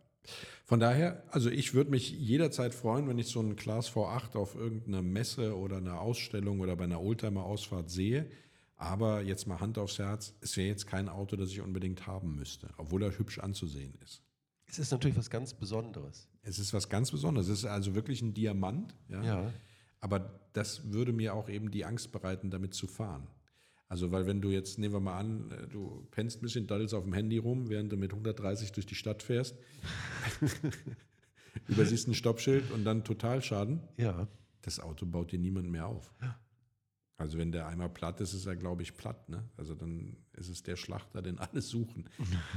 Von 0.64 0.78
daher, 0.78 1.24
also 1.32 1.50
ich 1.50 1.74
würde 1.74 1.90
mich 1.90 2.12
jederzeit 2.12 2.74
freuen, 2.74 3.08
wenn 3.08 3.18
ich 3.18 3.26
so 3.26 3.40
einen 3.40 3.56
Class 3.56 3.90
V8 3.90 4.36
auf 4.36 4.54
irgendeiner 4.54 5.02
Messe 5.02 5.56
oder 5.56 5.78
einer 5.78 6.00
Ausstellung 6.00 6.60
oder 6.60 6.76
bei 6.76 6.84
einer 6.84 7.00
Oldtimer-Ausfahrt 7.00 7.90
sehe. 7.90 8.30
Aber 8.80 9.20
jetzt 9.20 9.46
mal 9.46 9.60
Hand 9.60 9.76
aufs 9.76 9.98
Herz, 9.98 10.32
es 10.40 10.56
wäre 10.56 10.68
jetzt 10.68 10.86
kein 10.86 11.10
Auto, 11.10 11.36
das 11.36 11.50
ich 11.50 11.60
unbedingt 11.60 12.06
haben 12.06 12.34
müsste, 12.34 12.70
obwohl 12.78 13.02
er 13.02 13.18
hübsch 13.18 13.38
anzusehen 13.38 13.92
ist. 14.02 14.22
Es 14.64 14.78
ist 14.78 14.90
natürlich 14.90 15.18
was 15.18 15.28
ganz 15.28 15.52
Besonderes. 15.52 16.28
Es 16.40 16.58
ist 16.58 16.72
was 16.72 16.88
ganz 16.88 17.10
Besonderes. 17.10 17.48
Es 17.48 17.58
ist 17.58 17.64
also 17.66 17.94
wirklich 17.94 18.22
ein 18.22 18.32
Diamant. 18.32 18.94
Ja? 19.08 19.22
Ja. 19.22 19.52
Aber 20.00 20.40
das 20.54 20.90
würde 20.92 21.12
mir 21.12 21.34
auch 21.34 21.50
eben 21.50 21.70
die 21.70 21.84
Angst 21.84 22.10
bereiten, 22.10 22.50
damit 22.50 22.72
zu 22.72 22.86
fahren. 22.86 23.26
Also, 23.86 24.12
weil 24.12 24.26
wenn 24.26 24.40
du 24.40 24.48
jetzt, 24.50 24.78
nehmen 24.78 24.94
wir 24.94 25.00
mal 25.00 25.18
an, 25.18 25.50
äh, 25.50 25.66
du 25.68 26.06
pennst 26.10 26.38
ein 26.38 26.40
bisschen, 26.42 26.66
daddelst 26.66 26.94
auf 26.94 27.04
dem 27.04 27.12
Handy 27.12 27.36
rum, 27.36 27.68
während 27.68 27.92
du 27.92 27.98
mit 27.98 28.12
130 28.12 28.72
durch 28.72 28.86
die 28.86 28.94
Stadt 28.94 29.22
fährst, 29.22 29.56
übersiehst 31.68 32.08
ein 32.08 32.14
Stoppschild 32.14 32.70
und 32.70 32.84
dann 32.84 33.04
Totalschaden, 33.04 33.80
Ja. 33.98 34.26
das 34.62 34.80
Auto 34.80 35.04
baut 35.06 35.32
dir 35.32 35.38
niemand 35.38 35.68
mehr 35.70 35.86
auf. 35.86 36.14
Also 37.20 37.36
wenn 37.36 37.52
der 37.52 37.68
einmal 37.68 37.90
platt 37.90 38.18
ist, 38.22 38.32
ist 38.32 38.46
er, 38.46 38.56
glaube 38.56 38.80
ich, 38.80 38.96
platt. 38.96 39.28
Ne? 39.28 39.44
Also 39.58 39.74
dann 39.74 40.16
ist 40.32 40.48
es 40.48 40.62
der 40.62 40.76
Schlachter, 40.76 41.20
den 41.20 41.38
alle 41.38 41.60
suchen. 41.60 42.08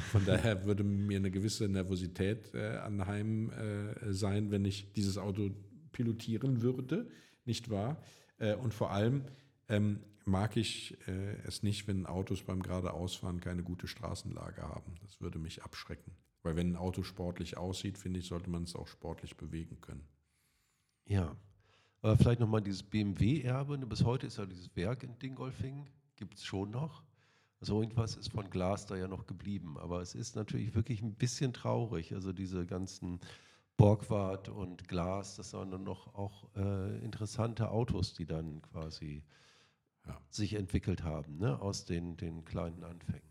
Von 0.10 0.26
daher 0.26 0.63
würde 0.63 0.86
mir 0.86 1.17
eine 1.17 1.32
gewisse 1.32 1.67
Nervosität 1.67 2.54
äh, 2.54 2.78
anheim 2.78 3.52
äh, 3.52 4.13
sein, 4.13 4.52
wenn 4.52 4.63
ich 4.63 4.93
dieses 4.93 5.17
Auto 5.17 5.49
pilotieren 5.91 6.62
würde, 6.62 7.10
nicht 7.43 7.69
wahr? 7.69 8.02
Äh, 8.38 8.56
und 8.56 8.73
vor 8.73 8.91
allem 8.91 9.26
ähm, 9.67 9.99
mag 10.23 10.56
ich 10.56 10.97
äh, 11.10 11.36
es 11.45 11.62
nicht, 11.62 11.89
wenn 11.89 12.06
Autos 12.06 12.41
beim 12.43 12.63
geradeausfahren 12.63 13.41
keine 13.41 13.63
gute 13.63 13.89
Straßenlage 13.89 14.62
haben. 14.62 14.95
Das 15.02 15.19
würde 15.19 15.39
mich 15.39 15.63
abschrecken. 15.63 16.13
Weil 16.41 16.56
wenn 16.56 16.71
ein 16.71 16.78
Auto 16.78 17.04
sportlich 17.04 17.58
aussieht, 17.58 17.97
finde 17.97 18.21
ich, 18.21 18.28
sollte 18.28 18.49
man 18.49 18.63
es 18.63 18.76
auch 18.76 18.88
sportlich 18.88 19.36
bewegen 19.36 19.82
können. 19.82 20.08
Ja. 21.06 21.36
Aber 22.04 22.18
vielleicht 22.18 22.42
nochmal 22.42 22.62
dieses 22.62 22.84
BMW-Erbe. 22.84 23.78
Bis 23.80 24.04
heute 24.04 24.28
ist 24.28 24.38
ja 24.38 24.46
dieses 24.46 24.76
Werk 24.76 25.04
in 25.04 25.18
Dingolfing, 25.20 25.88
gibt 26.18 26.36
es 26.36 26.44
schon 26.44 26.70
noch. 26.70 27.02
Also 27.62 27.82
irgendwas 27.82 28.18
ist 28.18 28.30
von 28.30 28.50
Glas 28.50 28.86
da 28.86 28.98
ja 28.98 29.08
noch 29.08 29.26
geblieben. 29.26 29.78
Aber 29.78 30.02
es 30.02 30.13
ist 30.13 30.36
natürlich 30.36 30.76
wirklich 30.76 31.02
ein 31.02 31.16
bisschen 31.16 31.54
traurig. 31.54 32.13
Also 32.13 32.34
diese 32.34 32.66
ganzen 32.66 33.22
Borgward 33.78 34.50
und 34.50 34.88
Glas, 34.89 35.38
das 35.38 35.54
waren 35.54 35.72
dann 35.72 35.84
noch 35.84 36.13
auch 36.13 36.54
äh, 36.58 37.00
interessante 37.06 37.72
Autos, 37.72 38.13
die 38.13 38.26
dann 38.26 38.62
quasi 38.62 39.24
Ja. 40.06 40.20
sich 40.30 40.56
entwickelt 40.56 41.04
haben, 41.04 41.38
ne? 41.38 41.62
aus 41.62 41.86
den, 41.86 42.18
den 42.18 42.44
kleinen 42.44 42.84
Anfängen. 42.84 43.30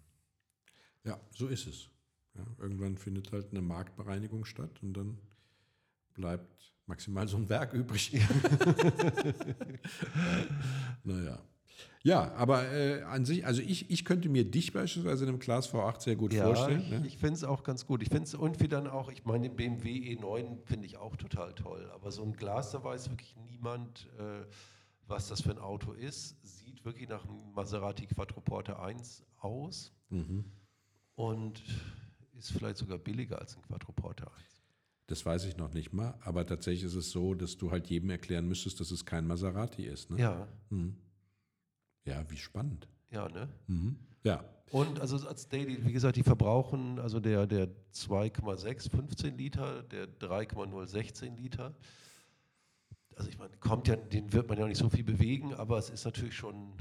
Ja, 1.05 1.21
so 1.31 1.49
ist 1.49 1.67
es. 1.67 1.91
Ja, 2.35 2.47
irgendwann 2.59 2.97
findet 2.97 3.33
halt 3.33 3.51
eine 3.51 3.61
Marktbereinigung 3.61 4.47
statt 4.47 4.83
und 4.83 4.95
dann 4.95 5.19
bleibt 6.15 6.72
maximal 6.87 7.27
so 7.29 7.37
ein 7.37 7.49
Werk 7.49 7.73
übrig. 7.75 8.13
naja. 11.05 11.39
Ja, 12.05 12.33
aber 12.35 12.69
äh, 12.73 13.03
an 13.03 13.25
sich, 13.25 13.47
also 13.47 13.63
ich, 13.63 13.89
ich 13.91 14.05
könnte 14.05 14.29
mir 14.29 14.45
dich 14.45 14.73
beispielsweise 14.73 15.23
in 15.25 15.29
einem 15.31 15.39
Class 15.39 15.73
V8 15.73 16.01
sehr 16.01 16.17
gut 16.17 16.33
Ja, 16.33 16.47
vorstellen. 16.47 16.81
ich, 16.83 16.91
Ne? 16.91 17.07
ich 17.07 17.17
finde 17.19 17.35
es 17.35 17.45
auch 17.45 17.63
ganz 17.63 17.87
gut. 17.87 18.03
Ich 18.03 18.09
finde 18.09 18.25
es 18.25 18.35
irgendwie 18.35 18.67
dann 18.67 18.89
auch, 18.89 19.09
ich 19.11 19.25
meine, 19.25 19.49
den 19.49 19.57
BMW 19.57 20.17
E9 20.17 20.65
finde 20.65 20.87
ich 20.87 20.97
auch 20.97 21.15
total 21.17 21.55
toll. 21.55 21.89
Aber 21.95 22.11
so 22.11 22.25
ein 22.25 22.33
Glas, 22.33 22.73
da 22.73 22.83
weiß 22.83 23.11
wirklich 23.11 23.37
niemand, 23.37 24.09
äh, 24.19 24.45
was 25.07 25.29
das 25.29 25.43
für 25.43 25.51
ein 25.53 25.59
Auto 25.59 25.93
ist. 25.93 26.37
Sieht 26.43 26.85
wirklich 26.85 27.09
nach 27.09 27.25
einem 27.25 27.53
Maserati 27.55 28.07
Quattroporte 28.07 28.81
1 28.81 29.25
aus 29.39 29.93
Mhm. 30.11 30.45
und 31.15 31.63
ist 32.37 32.51
vielleicht 32.53 32.77
sogar 32.79 32.99
billiger 32.99 33.39
als 33.39 33.57
ein 33.57 33.63
Quattroporte 33.63 34.27
1. 34.27 34.63
Das 35.13 35.27
weiß 35.27 35.45
ich 35.45 35.59
noch 35.59 35.75
nicht 35.75 35.93
mal, 35.93 36.15
aber 36.23 36.47
tatsächlich 36.47 36.85
ist 36.85 36.95
es 36.95 37.11
so, 37.11 37.35
dass 37.35 37.59
du 37.59 37.71
halt 37.71 37.87
jedem 37.89 38.09
erklären 38.09 38.49
müsstest, 38.49 38.81
dass 38.81 38.91
es 38.91 39.05
kein 39.05 39.27
Maserati 39.27 39.85
ist. 39.85 40.09
Ne? 40.09 40.19
Ja, 40.19 40.49
Mhm. 40.71 40.97
Ja, 42.07 42.25
wie 42.31 42.39
spannend. 42.39 42.89
ja, 43.11 43.29
ne? 43.29 43.47
Mhm. 43.67 43.97
Ja, 44.25 44.43
Und 44.71 45.01
also 45.01 45.29
als 45.29 45.47
Daily, 45.51 45.85
wie 45.85 45.93
gesagt, 45.93 46.17
die 46.17 46.23
verbrauchen, 46.23 46.99
also 46.99 47.21
der, 47.21 47.47
der 47.47 47.69
2,6 47.93 48.89
15 48.91 49.37
Liter, 49.37 49.83
der 49.83 50.07
3,0 50.19 50.87
16 50.87 51.37
Liter. 51.37 51.75
Also 53.15 53.29
ich 53.29 53.37
meine, 53.37 53.55
kommt 53.59 53.89
ja, 53.89 53.97
den 53.97 54.33
wird 54.33 54.49
man 54.49 54.57
ja 54.59 54.67
nicht 54.67 54.79
so 54.79 54.89
viel 54.89 55.05
bewegen, 55.05 55.53
aber 55.53 55.77
es 55.77 55.91
ist 55.91 56.07
natürlich 56.07 56.35
schon 56.35 56.73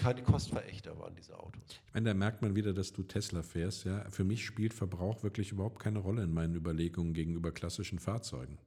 keine 0.00 0.22
Kostverächter 0.22 0.98
waren 0.98 1.14
diese 1.16 1.38
Autos. 1.38 1.62
ich 1.86 1.94
meine, 1.94 2.10
da 2.10 2.14
merkt 2.14 2.42
man 2.42 2.54
wieder, 2.54 2.72
dass 2.72 2.92
du 2.92 3.02
Tesla 3.02 3.42
fährst. 3.42 3.84
Ja, 3.84 4.08
für 4.10 4.24
mich 4.24 4.44
spielt 4.44 4.74
Verbrauch 4.74 5.22
wirklich 5.22 5.52
überhaupt 5.52 5.80
keine 5.80 5.98
Rolle 5.98 6.22
in 6.22 6.32
meinen 6.32 6.54
Überlegungen 6.54 7.14
gegenüber 7.14 7.52
klassischen 7.52 7.98
Fahrzeugen. 7.98 8.58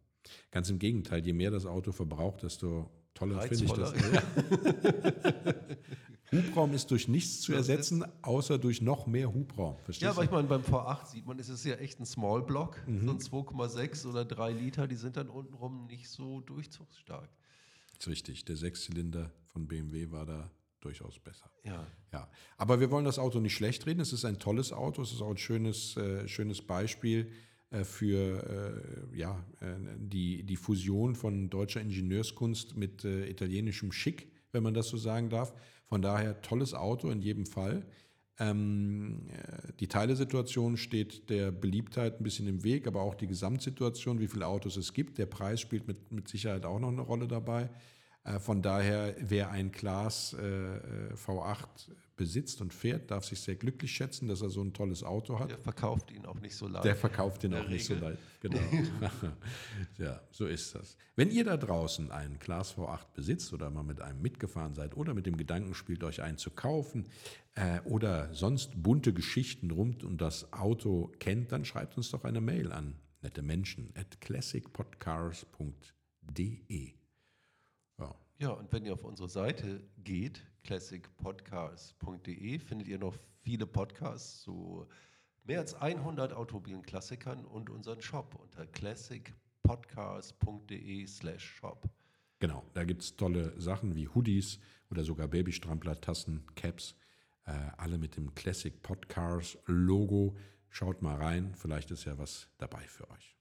Ganz 0.51 0.69
im 0.69 0.79
Gegenteil, 0.79 1.25
je 1.25 1.33
mehr 1.33 1.51
das 1.51 1.65
Auto 1.65 1.91
verbraucht, 1.91 2.43
desto 2.43 2.89
toller 3.13 3.41
finde 3.41 3.65
ich 3.65 3.71
das. 3.71 3.93
Hubraum 6.31 6.73
ist 6.73 6.91
durch 6.91 7.07
nichts 7.07 7.41
zu 7.41 7.53
ersetzen, 7.53 8.03
außer 8.23 8.57
durch 8.57 8.81
noch 8.81 9.07
mehr 9.07 9.33
Hubraum. 9.33 9.77
Verstehst 9.85 10.01
Ja, 10.03 10.09
du? 10.09 10.15
aber 10.15 10.23
ich 10.25 10.31
meine, 10.31 10.47
beim 10.47 10.61
V8 10.61 11.05
sieht 11.11 11.25
man, 11.25 11.39
es 11.39 11.49
ist 11.49 11.63
ja 11.63 11.75
echt 11.75 11.99
ein 11.99 12.05
Small 12.05 12.41
Block, 12.41 12.81
Mhm. 12.87 13.05
so 13.05 13.11
ein 13.11 13.19
2,6 13.19 14.05
oder 14.07 14.25
3 14.25 14.51
Liter, 14.51 14.87
die 14.87 14.95
sind 14.95 15.17
dann 15.17 15.29
untenrum 15.29 15.85
nicht 15.85 16.09
so 16.09 16.41
durchzugsstark. 16.41 17.29
Das 17.93 17.99
ist 18.01 18.07
richtig. 18.07 18.45
Der 18.45 18.57
Sechszylinder 18.57 19.31
von 19.45 19.67
BMW 19.67 20.11
war 20.11 20.25
da 20.25 20.51
durchaus 20.85 21.19
besser. 21.19 21.49
Ja. 21.63 21.85
Ja, 22.13 22.29
aber 22.57 22.79
wir 22.79 22.91
wollen 22.91 23.05
das 23.05 23.19
Auto 23.19 23.39
nicht 23.39 23.55
schlecht 23.55 23.85
reden. 23.85 23.99
Es 23.99 24.13
ist 24.13 24.23
ein 24.23 24.39
tolles 24.39 24.71
Auto. 24.71 25.01
Es 25.01 25.11
ist 25.11 25.21
auch 25.21 25.31
ein 25.31 25.37
schönes, 25.37 25.97
äh, 25.97 26.27
schönes 26.27 26.61
Beispiel 26.61 27.31
äh, 27.71 27.83
für 27.83 29.11
äh, 29.11 29.17
ja, 29.17 29.43
äh, 29.59 29.75
die, 29.97 30.43
die 30.43 30.55
Fusion 30.55 31.15
von 31.15 31.49
deutscher 31.49 31.81
Ingenieurskunst 31.81 32.77
mit 32.77 33.03
äh, 33.03 33.27
italienischem 33.27 33.91
Schick, 33.91 34.31
wenn 34.51 34.63
man 34.63 34.73
das 34.73 34.87
so 34.87 34.97
sagen 34.97 35.29
darf. 35.29 35.53
Von 35.87 36.01
daher 36.01 36.41
tolles 36.41 36.73
Auto 36.73 37.09
in 37.09 37.21
jedem 37.21 37.45
Fall. 37.45 37.85
Ähm, 38.37 39.27
äh, 39.29 39.73
die 39.79 39.87
Teilesituation 39.87 40.77
steht 40.77 41.29
der 41.29 41.51
Beliebtheit 41.51 42.19
ein 42.19 42.23
bisschen 42.23 42.47
im 42.47 42.63
Weg, 42.63 42.85
aber 42.87 43.01
auch 43.01 43.15
die 43.15 43.27
Gesamtsituation, 43.27 44.19
wie 44.19 44.27
viele 44.27 44.47
Autos 44.47 44.77
es 44.77 44.93
gibt. 44.93 45.17
Der 45.17 45.25
Preis 45.25 45.61
spielt 45.61 45.87
mit, 45.87 46.11
mit 46.11 46.27
Sicherheit 46.27 46.65
auch 46.65 46.79
noch 46.79 46.89
eine 46.89 47.01
Rolle 47.01 47.27
dabei. 47.27 47.69
Äh, 48.25 48.39
Von 48.39 48.61
daher, 48.61 49.15
wer 49.19 49.51
ein 49.51 49.71
Glas 49.71 50.33
äh, 50.33 50.45
äh, 50.45 51.13
V8 51.13 51.89
besitzt 52.17 52.59
und 52.61 52.73
fährt, 52.73 53.11
darf 53.11 53.25
sich 53.25 53.39
sehr 53.41 53.55
glücklich 53.55 53.91
schätzen, 53.91 54.27
dass 54.27 54.41
er 54.41 54.49
so 54.49 54.63
ein 54.63 54.73
tolles 54.73 55.03
Auto 55.03 55.37
hat. 55.37 55.51
Der 55.51 55.59
verkauft 55.59 56.09
ihn 56.11 56.25
auch 56.25 56.39
nicht 56.39 56.55
so 56.55 56.67
leicht. 56.67 56.85
Der 56.85 56.95
verkauft 56.95 57.43
In 57.43 57.53
auch 57.53 57.59
der 57.61 57.69
nicht 57.69 57.85
so 57.85 57.93
Regel. 57.93 58.09
leicht. 58.09 58.21
Genau. 58.39 58.59
ja, 59.97 60.21
so 60.31 60.47
ist 60.47 60.73
das. 60.75 60.97
Wenn 61.15 61.29
ihr 61.29 61.43
da 61.43 61.57
draußen 61.57 62.11
einen 62.11 62.39
Glas 62.39 62.75
V8 62.77 63.07
besitzt 63.13 63.51
oder 63.53 63.69
mal 63.69 63.83
mit 63.83 63.99
einem 64.01 64.21
mitgefahren 64.21 64.73
seid 64.75 64.95
oder 64.97 65.13
mit 65.13 65.25
dem 65.25 65.35
Gedanken 65.37 65.73
spielt, 65.73 66.03
euch 66.05 66.21
einen 66.21 66.37
zu 66.37 66.51
kaufen 66.51 67.07
äh, 67.55 67.81
oder 67.81 68.33
sonst 68.33 68.81
bunte 68.81 69.11
Geschichten 69.13 69.71
rund 69.71 70.03
um 70.05 70.17
das 70.17 70.53
Auto 70.53 71.11
kennt, 71.19 71.51
dann 71.51 71.65
schreibt 71.65 71.97
uns 71.97 72.11
doch 72.11 72.23
eine 72.23 72.39
Mail 72.41 72.71
an 72.71 72.95
nette 73.21 73.41
Menschen 73.41 73.91
at 73.95 74.21
classicpodcars.de. 74.21 76.93
Ja. 78.37 78.49
Und 78.49 78.73
wenn 78.73 78.85
ihr 78.85 78.93
auf 78.93 79.03
unsere 79.03 79.29
Seite 79.29 79.83
geht, 80.03 80.43
classicpodcasts.de, 80.63 82.59
findet 82.59 82.87
ihr 82.87 82.99
noch 82.99 83.15
viele 83.43 83.65
Podcasts 83.67 84.41
zu 84.41 84.87
mehr 85.43 85.59
als 85.59 85.75
100 85.75 86.33
automobilen 86.33 86.81
Klassikern 86.81 87.45
und 87.45 87.69
unseren 87.69 88.01
Shop 88.01 88.33
unter 88.35 88.65
classicpodcasts.de 88.65 91.07
slash 91.07 91.43
shop. 91.43 91.87
Genau, 92.39 92.65
da 92.73 92.83
gibt 92.83 93.01
es 93.01 93.15
tolle 93.15 93.59
Sachen 93.59 93.95
wie 93.95 94.09
Hoodies 94.09 94.59
oder 94.89 95.03
sogar 95.03 95.27
Babystrampler, 95.27 96.01
Tassen, 96.01 96.45
Caps, 96.55 96.95
äh, 97.45 97.51
alle 97.77 97.97
mit 97.97 98.17
dem 98.17 98.35
Classic 98.35 98.81
Podcars 98.81 99.57
Logo. 99.65 100.35
Schaut 100.69 101.01
mal 101.01 101.15
rein, 101.15 101.55
vielleicht 101.55 101.91
ist 101.91 102.05
ja 102.05 102.17
was 102.17 102.49
dabei 102.57 102.85
für 102.87 103.09
euch. 103.09 103.34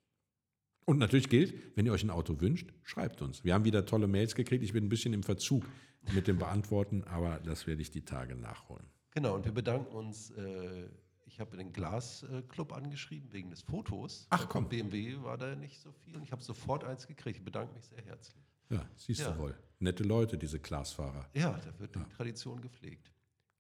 Und 0.86 0.98
natürlich 0.98 1.28
gilt, 1.28 1.54
wenn 1.76 1.86
ihr 1.86 1.92
euch 1.92 2.02
ein 2.04 2.10
Auto 2.10 2.40
wünscht, 2.40 2.72
schreibt 2.82 3.22
uns. 3.22 3.42
Wir 3.44 3.54
haben 3.54 3.64
wieder 3.64 3.86
tolle 3.86 4.06
Mails 4.06 4.34
gekriegt. 4.34 4.62
Ich 4.62 4.72
bin 4.72 4.84
ein 4.84 4.88
bisschen 4.88 5.12
im 5.14 5.22
Verzug 5.22 5.64
mit 6.12 6.26
dem 6.28 6.38
Beantworten, 6.38 7.04
aber 7.04 7.38
das 7.40 7.66
werde 7.66 7.80
ich 7.82 7.90
die 7.90 8.04
Tage 8.04 8.36
nachholen. 8.36 8.84
Genau, 9.12 9.34
und 9.34 9.44
wir 9.44 9.52
bedanken 9.52 9.94
uns. 9.94 10.30
Äh, 10.32 10.88
ich 11.26 11.40
habe 11.40 11.56
den 11.56 11.72
Glasclub 11.72 12.72
angeschrieben 12.72 13.32
wegen 13.32 13.50
des 13.50 13.62
Fotos. 13.62 14.26
Ach, 14.30 14.48
komm. 14.48 14.68
BMW 14.68 15.16
war 15.22 15.38
da 15.38 15.56
nicht 15.56 15.80
so 15.80 15.90
viel 15.90 16.14
und 16.16 16.22
ich 16.22 16.30
habe 16.32 16.42
sofort 16.42 16.84
eins 16.84 17.06
gekriegt. 17.08 17.38
Ich 17.38 17.44
bedanke 17.44 17.74
mich 17.74 17.86
sehr 17.86 18.02
herzlich. 18.04 18.44
Ja, 18.70 18.88
siehst 18.94 19.20
Ja. 19.20 19.32
du 19.32 19.38
wohl. 19.38 19.54
Nette 19.80 20.04
Leute, 20.04 20.38
diese 20.38 20.60
Glasfahrer. 20.60 21.28
Ja, 21.34 21.58
da 21.64 21.78
wird 21.80 21.94
die 21.96 22.04
Tradition 22.14 22.60
gepflegt. 22.60 23.10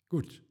Gut. 0.08 0.42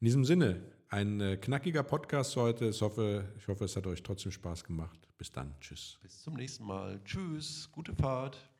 In 0.00 0.06
diesem 0.06 0.24
Sinne, 0.24 0.62
ein 0.88 1.20
äh, 1.20 1.36
knackiger 1.36 1.82
Podcast 1.82 2.36
heute. 2.36 2.66
Ich 2.68 2.80
hoffe, 2.80 3.32
ich 3.36 3.46
hoffe, 3.48 3.64
es 3.64 3.76
hat 3.76 3.86
euch 3.86 4.02
trotzdem 4.02 4.32
Spaß 4.32 4.64
gemacht. 4.64 5.08
Bis 5.22 5.30
dann. 5.30 5.54
Tschüss. 5.60 5.98
Bis 6.02 6.20
zum 6.20 6.34
nächsten 6.34 6.64
Mal. 6.64 7.00
Tschüss, 7.04 7.68
gute 7.70 7.94
Fahrt. 7.94 8.51